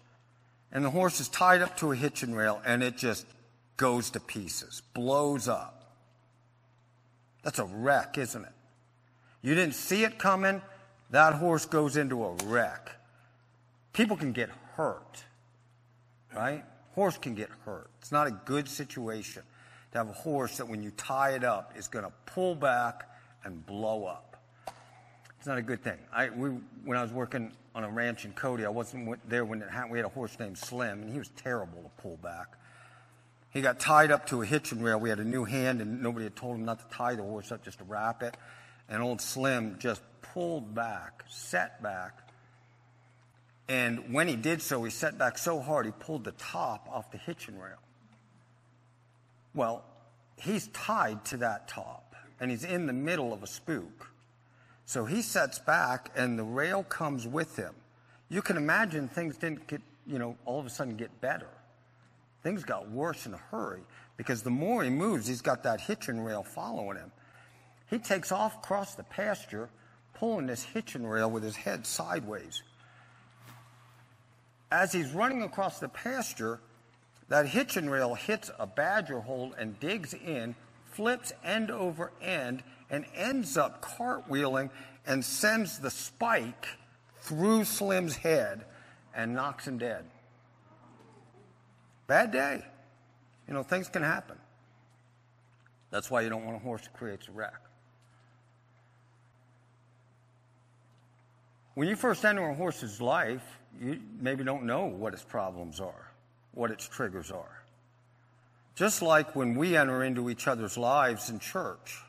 and 0.72 0.86
the 0.86 0.90
horse 0.90 1.20
is 1.20 1.28
tied 1.30 1.62
up 1.62 1.78
to 1.78 1.92
a 1.92 1.96
hitching 1.96 2.34
rail 2.34 2.62
and 2.66 2.84
it 2.84 2.96
just 2.96 3.26
goes 3.78 4.10
to 4.12 4.20
pieces, 4.20 4.82
blows 4.94 5.48
up. 5.48 5.96
That's 7.44 7.60
a 7.60 7.66
wreck, 7.66 8.18
isn't 8.18 8.44
it? 8.44 8.52
You 9.42 9.56
didn't 9.56 9.76
see 9.76 10.04
it 10.04 10.20
coming, 10.20 10.62
that 11.12 11.34
horse 11.36 11.66
goes 11.66 11.98
into 11.98 12.24
a 12.24 12.34
wreck. 12.46 12.92
People 13.94 14.18
can 14.18 14.32
get 14.32 14.50
hurt, 14.76 15.24
right? 16.36 16.64
Horse 16.94 17.18
can 17.18 17.36
get 17.36 17.50
hurt. 17.66 17.90
It's 18.00 18.12
not 18.12 18.28
a 18.28 18.32
good 18.32 18.68
situation 18.68 19.44
to 19.92 19.98
have 19.98 20.10
a 20.10 20.14
horse 20.14 20.58
that 20.58 20.68
when 20.68 20.84
you 20.84 20.92
tie 20.92 21.32
it 21.32 21.44
up 21.44 21.74
is 21.78 21.88
going 21.88 22.06
to 22.06 22.12
pull 22.26 22.54
back 22.54 23.09
and 23.44 23.66
blow 23.66 24.06
up. 24.06 24.38
It's 25.38 25.48
not 25.48 25.58
a 25.58 25.62
good 25.62 25.82
thing. 25.84 25.98
I, 26.12 26.30
we, 26.30 26.50
when 26.84 26.98
I 26.98 27.02
was 27.02 27.12
working 27.12 27.54
on 27.74 27.84
a 27.84 27.90
ranch 27.90 28.26
in 28.26 28.34
Cody, 28.34 28.66
I 28.66 28.70
wasn't 28.70 29.18
there 29.30 29.46
when 29.46 29.62
it 29.62 29.70
happened. 29.70 29.92
We 29.92 30.00
had 30.00 30.06
a 30.06 30.10
horse 30.10 30.38
named 30.40 30.58
Slim, 30.58 31.04
and 31.04 31.12
he 31.12 31.18
was 31.18 31.30
terrible 31.30 31.82
to 31.82 32.02
pull 32.02 32.18
back. 32.18 32.58
He 33.52 33.62
got 33.62 33.80
tied 33.80 34.12
up 34.12 34.28
to 34.28 34.42
a 34.42 34.46
hitching 34.46 34.82
rail. 34.82 35.00
We 35.00 35.10
had 35.10 35.20
a 35.20 35.26
new 35.26 35.46
hand, 35.46 35.82
and 35.82 36.02
nobody 36.02 36.26
had 36.26 36.36
told 36.36 36.58
him 36.58 36.66
not 36.66 36.80
to 36.80 36.96
tie 36.96 37.16
the 37.16 37.24
horse 37.24 37.52
up, 37.52 37.64
just 37.64 37.78
to 37.80 37.84
wrap 37.86 38.22
it. 38.22 38.36
And 38.90 39.02
old 39.02 39.22
Slim 39.22 39.78
just 39.80 40.02
pulled 40.22 40.76
back, 40.76 41.24
set 41.30 41.82
back. 41.82 42.30
And 43.68 44.14
when 44.14 44.28
he 44.28 44.36
did 44.36 44.62
so, 44.62 44.84
he 44.84 44.92
set 44.92 45.18
back 45.18 45.38
so 45.38 45.60
hard 45.60 45.86
he 45.86 45.92
pulled 45.92 46.24
the 46.24 46.32
top 46.34 46.88
off 46.92 47.12
the 47.12 47.18
hitching 47.18 47.58
rail. 47.58 47.78
Well, 49.54 49.84
he's 50.38 50.68
tied 50.68 51.24
to 51.26 51.38
that 51.38 51.68
top, 51.68 52.09
and 52.40 52.52
he's 52.52 52.64
in 52.64 52.88
the 52.88 52.94
middle 52.94 53.34
of 53.34 53.44
a 53.44 53.48
spook. 53.48 54.12
So 54.86 55.06
he 55.06 55.22
sets 55.22 55.60
back 55.60 56.12
and 56.16 56.38
the 56.38 56.44
rail 56.44 56.84
comes 56.84 57.28
with 57.28 57.56
him. 57.56 57.76
You 58.30 58.42
can 58.42 58.58
imagine 58.58 59.08
things 59.08 59.38
didn't 59.38 59.68
get, 59.68 59.82
you 60.08 60.20
know, 60.20 60.36
all 60.46 60.60
of 60.60 60.66
a 60.66 60.70
sudden 60.70 60.96
get 60.96 61.22
better. 61.22 61.50
Things 62.44 62.64
got 62.64 62.90
worse 62.90 63.26
in 63.26 63.34
a 63.34 63.42
hurry 63.52 63.82
because 64.18 64.42
the 64.42 64.50
more 64.50 64.84
he 64.84 64.90
moves, 64.90 65.28
he's 65.28 65.42
got 65.42 65.64
that 65.64 65.82
hitching 65.82 66.22
rail 66.22 66.44
following 66.44 66.98
him. 66.98 67.12
He 67.90 67.98
takes 67.98 68.32
off 68.32 68.58
across 68.58 68.96
the 68.96 69.04
pasture, 69.04 69.70
pulling 70.14 70.48
this 70.48 70.64
hitching 70.64 71.06
rail 71.06 71.30
with 71.30 71.44
his 71.44 71.56
head 71.56 71.86
sideways. 71.86 72.64
As 74.72 74.92
he's 74.92 75.12
running 75.12 75.42
across 75.42 75.80
the 75.80 75.90
pasture, 75.90 76.60
that 77.30 77.48
hitching 77.48 77.90
rail 77.90 78.16
hits 78.16 78.52
a 78.60 78.68
badger 78.68 79.20
hole 79.20 79.54
and 79.58 79.80
digs 79.80 80.14
in, 80.14 80.56
flips 81.00 81.32
end 81.46 81.72
over 81.72 82.12
end, 82.22 82.62
and 82.90 83.06
ends 83.16 83.56
up 83.56 83.82
cartwheeling 83.82 84.70
and 85.08 85.24
sends 85.24 85.80
the 85.80 85.90
spike 85.90 86.68
through 87.22 87.64
Slim's 87.64 88.18
head 88.18 88.66
and 89.16 89.34
knocks 89.34 89.66
him 89.66 89.78
dead. 89.78 90.04
Bad 92.06 92.34
day. 92.34 92.66
You 93.48 93.54
know, 93.54 93.64
things 93.64 93.88
can 93.88 94.04
happen. 94.04 94.36
That's 95.90 96.12
why 96.12 96.20
you 96.20 96.30
don't 96.30 96.44
want 96.44 96.58
a 96.58 96.60
horse 96.60 96.82
that 96.82 96.94
creates 96.94 97.30
a 97.30 97.32
wreck. 97.32 97.62
When 101.76 101.88
you 101.88 101.96
first 101.96 102.26
enter 102.26 102.46
a 102.50 102.54
horse's 102.54 103.00
life, 103.00 103.46
you 103.80 104.02
maybe 104.20 104.44
don't 104.44 104.66
know 104.66 104.88
what 104.88 105.14
its 105.14 105.24
problems 105.24 105.80
are, 105.80 106.12
what 106.52 106.72
its 106.72 106.86
triggers 106.86 107.32
are. 107.32 107.59
Just 108.80 109.02
like 109.02 109.36
when 109.36 109.56
we 109.56 109.76
enter 109.76 110.02
into 110.04 110.30
each 110.30 110.48
other's 110.48 110.78
lives 110.78 111.30
in 111.30 111.40
church. 111.40 112.02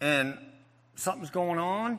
and 0.00 0.38
something's 0.94 1.30
going 1.30 1.58
on, 1.58 1.98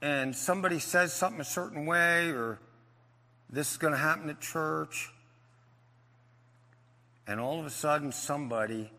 and 0.00 0.34
somebody 0.34 0.78
says 0.78 1.12
something 1.12 1.40
a 1.40 1.44
certain 1.44 1.86
way, 1.86 2.30
or 2.30 2.58
this 3.50 3.72
is 3.72 3.76
going 3.76 3.92
to 3.92 3.98
happen 3.98 4.30
at 4.30 4.40
church, 4.40 5.10
and 7.26 7.40
all 7.40 7.60
of 7.60 7.66
a 7.66 7.70
sudden 7.70 8.12
somebody 8.12 8.90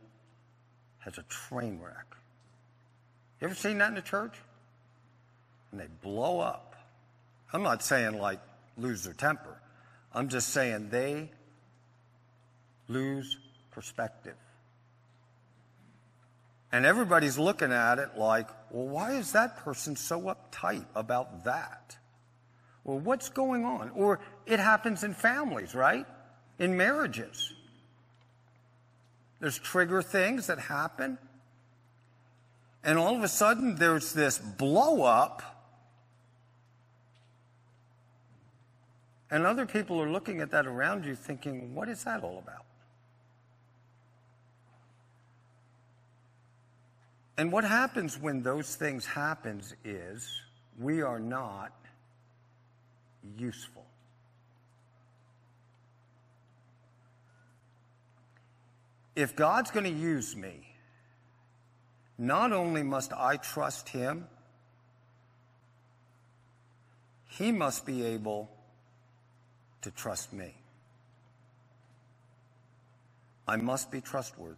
has 0.99 1.17
a 1.17 1.23
train 1.23 1.79
wreck. 1.83 2.05
You 3.39 3.45
ever 3.45 3.55
seen 3.55 3.77
that 3.79 3.89
in 3.89 3.95
the 3.95 4.01
church? 4.01 4.35
And 5.71 5.79
they 5.79 5.87
blow 6.01 6.39
up. 6.39 6.75
I'm 7.53 7.63
not 7.63 7.83
saying 7.83 8.19
like 8.19 8.39
lose 8.77 9.03
their 9.03 9.13
temper. 9.13 9.61
I'm 10.13 10.29
just 10.29 10.49
saying 10.49 10.89
they 10.89 11.31
lose 12.87 13.37
perspective. 13.71 14.35
And 16.71 16.85
everybody's 16.85 17.37
looking 17.37 17.71
at 17.71 17.99
it 17.99 18.17
like, 18.17 18.47
well, 18.71 18.87
why 18.87 19.13
is 19.13 19.31
that 19.31 19.57
person 19.57 19.95
so 19.95 20.21
uptight 20.21 20.85
about 20.95 21.45
that? 21.45 21.97
Well, 22.83 22.99
what's 22.99 23.29
going 23.29 23.65
on? 23.65 23.91
Or 23.95 24.19
it 24.45 24.59
happens 24.59 25.03
in 25.03 25.13
families, 25.13 25.73
right? 25.75 26.05
In 26.59 26.75
marriages. 26.75 27.53
There's 29.39 29.59
trigger 29.59 30.01
things 30.01 30.47
that 30.47 30.59
happen. 30.59 31.17
And 32.83 32.97
all 32.97 33.15
of 33.15 33.23
a 33.23 33.27
sudden, 33.27 33.75
there's 33.75 34.13
this 34.13 34.37
blow 34.37 35.03
up. 35.03 35.56
And 39.29 39.45
other 39.45 39.65
people 39.65 40.01
are 40.01 40.09
looking 40.09 40.39
at 40.41 40.51
that 40.51 40.65
around 40.65 41.05
you 41.05 41.15
thinking, 41.15 41.75
what 41.75 41.89
is 41.89 42.03
that 42.05 42.23
all 42.23 42.39
about? 42.39 42.65
And 47.37 47.51
what 47.51 47.63
happens 47.63 48.17
when 48.17 48.41
those 48.41 48.75
things 48.75 49.05
happens 49.05 49.75
is 49.83 50.41
we 50.79 51.01
are 51.01 51.19
not 51.19 51.71
useful. 53.37 53.85
If 59.15 59.35
God's 59.35 59.71
going 59.71 59.83
to 59.83 59.99
use 59.99 60.35
me, 60.35 60.75
not 62.17 62.53
only 62.53 62.81
must 62.81 63.13
I 63.13 63.37
trust 63.37 63.89
him, 63.89 64.27
he 67.27 67.51
must 67.51 67.85
be 67.85 68.03
able 68.03 68.49
to 69.87 69.91
trust 69.91 70.33
me. 70.33 70.53
I 73.47 73.55
must 73.55 73.89
be 73.89 74.01
trustworthy 74.01 74.57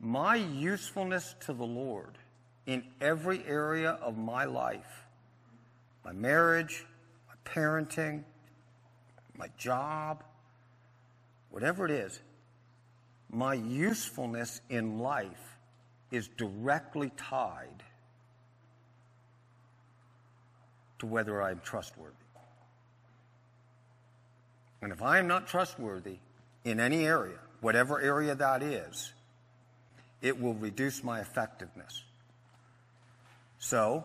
my 0.00 0.36
usefulness 0.36 1.34
to 1.40 1.52
the 1.52 1.64
Lord 1.64 2.18
in 2.66 2.84
every 3.00 3.42
area 3.46 3.90
of 3.90 4.16
my 4.16 4.44
life 4.44 5.04
my 6.04 6.12
marriage, 6.12 6.86
my 7.28 7.34
parenting, 7.50 8.22
my 9.36 9.48
job, 9.58 10.22
whatever 11.50 11.84
it 11.84 11.90
is 11.90 12.18
my 13.30 13.52
usefulness 13.52 14.62
in 14.70 14.98
life 14.98 15.58
is 16.10 16.28
directly 16.38 17.10
tied 17.18 17.82
to 21.00 21.06
whether 21.06 21.42
I'm 21.42 21.60
trustworthy. 21.60 22.25
And 24.82 24.92
if 24.92 25.02
I 25.02 25.18
am 25.18 25.26
not 25.26 25.46
trustworthy 25.46 26.18
in 26.64 26.80
any 26.80 27.04
area, 27.04 27.38
whatever 27.60 28.00
area 28.00 28.34
that 28.34 28.62
is, 28.62 29.12
it 30.20 30.40
will 30.40 30.54
reduce 30.54 31.02
my 31.02 31.20
effectiveness. 31.20 32.02
So, 33.58 34.04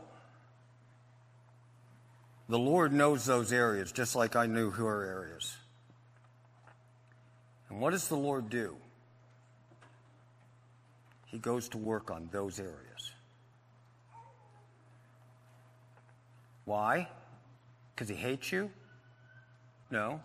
the 2.47 2.59
Lord 2.59 2.93
knows 2.93 3.25
those 3.25 3.53
areas 3.53 3.91
just 3.91 4.15
like 4.15 4.35
I 4.35 4.45
knew 4.45 4.71
her 4.71 5.03
areas. 5.05 5.55
And 7.69 7.79
what 7.79 7.91
does 7.91 8.07
the 8.07 8.17
Lord 8.17 8.49
do? 8.49 8.75
He 11.27 11.39
goes 11.39 11.69
to 11.69 11.77
work 11.77 12.11
on 12.11 12.27
those 12.31 12.59
areas. 12.59 13.11
Why? 16.65 17.07
Because 17.95 18.09
he 18.09 18.15
hates 18.15 18.51
you? 18.51 18.69
No. 19.89 20.21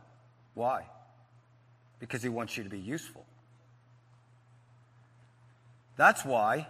Why? 0.56 0.86
Because 2.00 2.20
he 2.24 2.28
wants 2.28 2.56
you 2.56 2.64
to 2.64 2.70
be 2.70 2.80
useful. 2.80 3.24
That's 5.96 6.24
why 6.24 6.66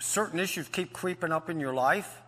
certain 0.00 0.40
issues 0.40 0.66
keep 0.66 0.92
creeping 0.92 1.30
up 1.30 1.48
in 1.48 1.60
your 1.60 1.72
life 1.72 2.18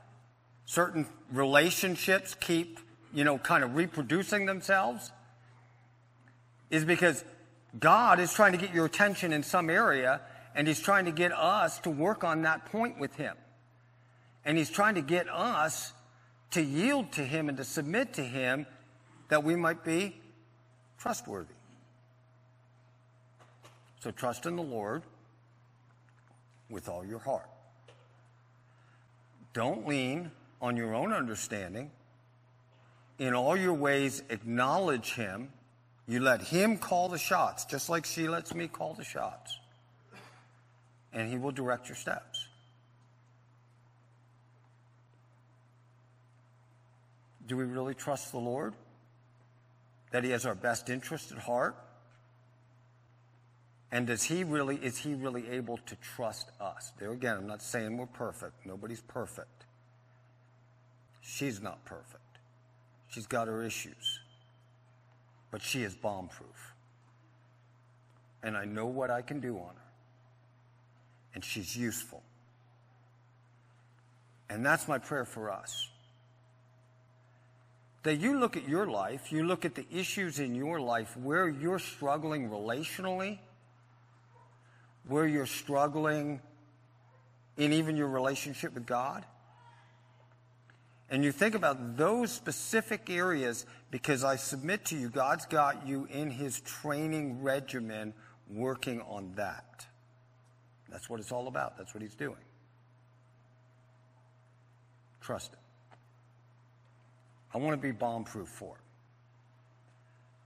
certain 0.67 1.07
relationships 1.31 2.35
keep, 2.41 2.81
you 3.13 3.25
know, 3.25 3.39
kind 3.39 3.65
of 3.65 3.75
reproducing 3.75 4.47
themselves 4.47 5.13
is 6.71 6.85
because 6.85 7.25
God 7.79 8.21
is 8.21 8.33
trying 8.33 8.53
to 8.53 8.59
get 8.59 8.73
your 8.73 8.87
attention 8.87 9.33
in 9.33 9.43
some 9.43 9.69
area 9.69 10.21
and 10.55 10.67
He's 10.67 10.81
trying 10.81 11.05
to 11.07 11.13
get 11.13 11.33
us 11.33 11.79
to 11.81 11.91
work 11.91 12.25
on 12.25 12.43
that 12.43 12.67
point 12.67 12.99
with 12.99 13.17
Him. 13.17 13.37
And 14.45 14.57
He's 14.57 14.71
trying 14.71 14.95
to 14.95 15.03
get 15.03 15.29
us 15.29 15.93
to 16.53 16.63
yield 16.63 17.13
to 17.13 17.25
Him 17.25 17.49
and 17.49 17.59
to 17.59 17.65
submit 17.65 18.15
to 18.15 18.23
Him 18.23 18.67
that 19.29 19.43
we 19.43 19.57
might 19.57 19.85
be 19.85 20.17
trustworthy. 20.99 21.55
So 24.01 24.11
trust 24.11 24.47
in 24.47 24.57
the 24.57 24.63
Lord 24.63 25.03
with 26.69 26.89
all 26.89 27.05
your 27.05 27.19
heart. 27.19 27.49
Don't 29.55 29.87
lean 29.87 30.31
on 30.61 30.77
your 30.77 30.95
own 30.95 31.13
understanding. 31.13 31.91
In 33.19 33.35
all 33.35 33.57
your 33.57 33.75
ways, 33.75 34.23
acknowledge 34.29 35.15
Him. 35.15 35.49
You 36.07 36.21
let 36.21 36.43
Him 36.43 36.77
call 36.77 37.09
the 37.09 37.19
shots, 37.19 37.65
just 37.65 37.89
like 37.89 38.05
she 38.05 38.29
lets 38.29 38.55
me 38.55 38.69
call 38.69 38.95
the 38.95 39.05
shots. 39.05 39.59
And 41.13 41.31
He 41.31 41.39
will 41.39 41.53
direct 41.53 41.89
your 41.89 41.97
steps. 41.97 42.49
Do 47.47 47.57
we 47.57 47.65
really 47.65 47.95
trust 47.95 48.33
the 48.33 48.39
Lord? 48.39 48.75
That 50.15 50.23
He 50.23 50.31
has 50.31 50.47
our 50.47 50.55
best 50.55 50.91
interest 50.91 51.33
at 51.33 51.39
heart? 51.39 51.75
And 53.91 54.07
does 54.07 54.23
he 54.23 54.45
really, 54.45 54.77
is 54.77 54.97
he 54.97 55.13
really 55.13 55.51
able 55.51 55.79
to 55.87 55.97
trust 55.97 56.53
us? 56.61 56.93
There 57.01 57.11
again, 57.11 57.37
I'm 57.37 57.49
not 57.49 57.61
saying 57.61 57.97
we're 57.97 58.07
perfect. 58.07 58.65
Nobody's 58.65 59.01
perfect. 59.01 59.65
She's 61.21 61.61
not 61.61 61.85
perfect. 61.85 62.23
She's 63.09 63.27
got 63.27 63.49
her 63.49 63.65
issues. 63.65 64.21
But 65.51 65.63
she 65.63 65.83
is 65.83 65.97
bomb 65.97 66.29
proof. 66.29 66.75
And 68.45 68.57
I 68.57 68.67
know 68.67 68.87
what 68.87 69.11
I 69.11 69.21
can 69.21 69.41
do 69.41 69.57
on 69.57 69.75
her. 69.75 69.91
And 71.35 71.45
she's 71.45 71.77
useful. 71.77 72.23
And 74.49 74.65
that's 74.65 74.87
my 74.87 74.99
prayer 74.99 75.25
for 75.25 75.51
us. 75.51 75.89
That 78.05 78.17
you 78.17 78.39
look 78.39 78.57
at 78.57 78.69
your 78.69 78.87
life, 78.87 79.33
you 79.33 79.45
look 79.45 79.65
at 79.65 79.75
the 79.75 79.87
issues 79.93 80.39
in 80.39 80.55
your 80.55 80.81
life 80.81 81.17
where 81.17 81.49
you're 81.49 81.79
struggling 81.79 82.49
relationally 82.49 83.39
where 85.09 85.27
you're 85.27 85.47
struggling 85.47 86.41
in 87.57 87.73
even 87.73 87.97
your 87.97 88.09
relationship 88.09 88.75
with 88.75 88.87
God. 88.87 89.25
And 91.11 91.23
you 91.23 91.33
think 91.33 91.55
about 91.55 91.97
those 91.97 92.33
specific 92.33 93.11
areas 93.11 93.67
because 93.91 94.25
I 94.25 94.37
submit 94.37 94.87
to 94.87 94.97
you, 94.97 95.09
God's 95.09 95.47
got 95.47 95.87
you 95.87 96.09
in 96.11 96.31
His 96.31 96.61
training 96.61 97.43
regimen 97.43 98.15
working 98.51 99.01
on 99.03 99.33
that. 99.37 99.87
That's 100.91 101.09
what 101.11 101.21
it's 101.21 101.31
all 101.31 101.47
about. 101.47 101.77
That's 101.77 101.95
what 101.95 102.03
He's 102.03 102.15
doing. 102.15 102.37
Trust 105.21 105.53
it. 105.53 105.64
I 107.55 107.59
want 107.59 107.81
to 107.81 107.87
be 107.87 107.93
bomb 107.93 108.25
proof 108.25 108.49
for 108.49 108.75
it. 108.75 108.81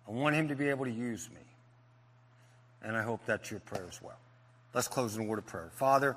I 0.08 0.12
want 0.12 0.36
Him 0.36 0.48
to 0.48 0.54
be 0.54 0.68
able 0.68 0.84
to 0.84 0.90
use 0.90 1.28
me. 1.30 1.40
And 2.82 2.96
I 2.96 3.02
hope 3.02 3.20
that's 3.26 3.50
your 3.50 3.60
prayer 3.60 3.86
as 3.88 4.00
well. 4.00 4.18
Let's 4.74 4.88
close 4.88 5.16
in 5.16 5.22
a 5.22 5.24
word 5.24 5.38
of 5.38 5.46
prayer. 5.46 5.70
Father, 5.74 6.16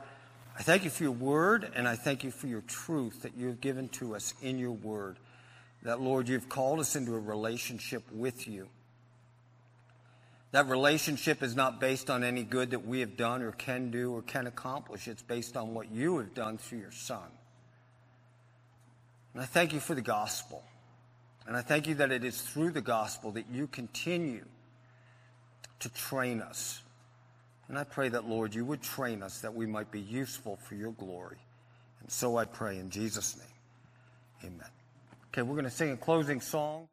I 0.58 0.64
thank 0.64 0.84
you 0.84 0.90
for 0.90 1.04
your 1.04 1.14
word, 1.14 1.72
and 1.76 1.88
I 1.88 1.96
thank 1.96 2.24
you 2.24 2.32
for 2.32 2.48
your 2.48 2.62
truth 2.62 3.24
that 3.24 3.36
you 3.36 3.48
have 3.48 3.62
given 3.62 3.90
to 3.90 4.16
us 4.16 4.34
in 4.42 4.60
your 4.60 4.74
word. 4.74 5.18
That, 5.84 6.02
Lord, 6.02 6.28
you've 6.28 6.50
called 6.50 6.80
us 6.80 6.96
into 6.96 7.16
a 7.16 7.20
relationship 7.20 8.04
with 8.12 8.48
you. 8.48 8.68
That 10.52 10.68
relationship 10.68 11.42
is 11.42 11.56
not 11.56 11.80
based 11.80 12.10
on 12.10 12.24
any 12.24 12.44
good 12.44 12.72
that 12.72 12.86
we 12.86 13.00
have 13.00 13.16
done 13.16 13.42
or 13.42 13.54
can 13.54 13.90
do 13.90 14.14
or 14.14 14.22
can 14.22 14.48
accomplish. 14.48 15.08
It's 15.08 15.22
based 15.22 15.56
on 15.56 15.74
what 15.74 15.90
you 15.90 16.18
have 16.18 16.34
done 16.34 16.58
through 16.58 16.80
your 16.80 16.92
Son. 16.92 17.24
And 19.34 19.42
I 19.42 19.46
thank 19.46 19.72
you 19.74 19.80
for 19.80 19.96
the 19.96 20.02
gospel. 20.02 20.62
And 21.48 21.58
I 21.58 21.62
thank 21.62 21.88
you 21.88 21.96
that 21.96 22.12
it 22.12 22.24
is 22.24 22.42
through 22.42 22.72
the 22.72 22.82
gospel 22.82 23.32
that 23.32 23.46
you 23.52 23.68
continue 23.68 24.46
to 25.80 25.90
train 25.90 26.42
us 26.42 26.84
and 27.72 27.80
I 27.80 27.86
pray 27.86 28.10
that, 28.10 28.28
Lord, 28.28 28.54
you 28.54 28.66
would 28.66 28.82
train 28.82 29.24
us 29.24 29.40
that 29.40 29.54
we 29.56 29.66
might 29.66 29.92
be 29.92 30.02
useful 30.02 30.58
for 30.58 30.76
your 30.76 30.92
glory. 30.92 31.38
And 32.02 32.12
so 32.12 32.36
I 32.36 32.44
pray 32.44 32.78
in 32.78 32.90
Jesus' 32.90 33.38
name. 33.38 34.52
Amen. 34.52 34.68
Okay, 35.30 35.42
we're 35.42 35.56
going 35.56 35.64
to 35.64 35.72
sing 35.72 35.92
a 35.92 35.96
closing 35.96 36.42
song. 36.42 36.90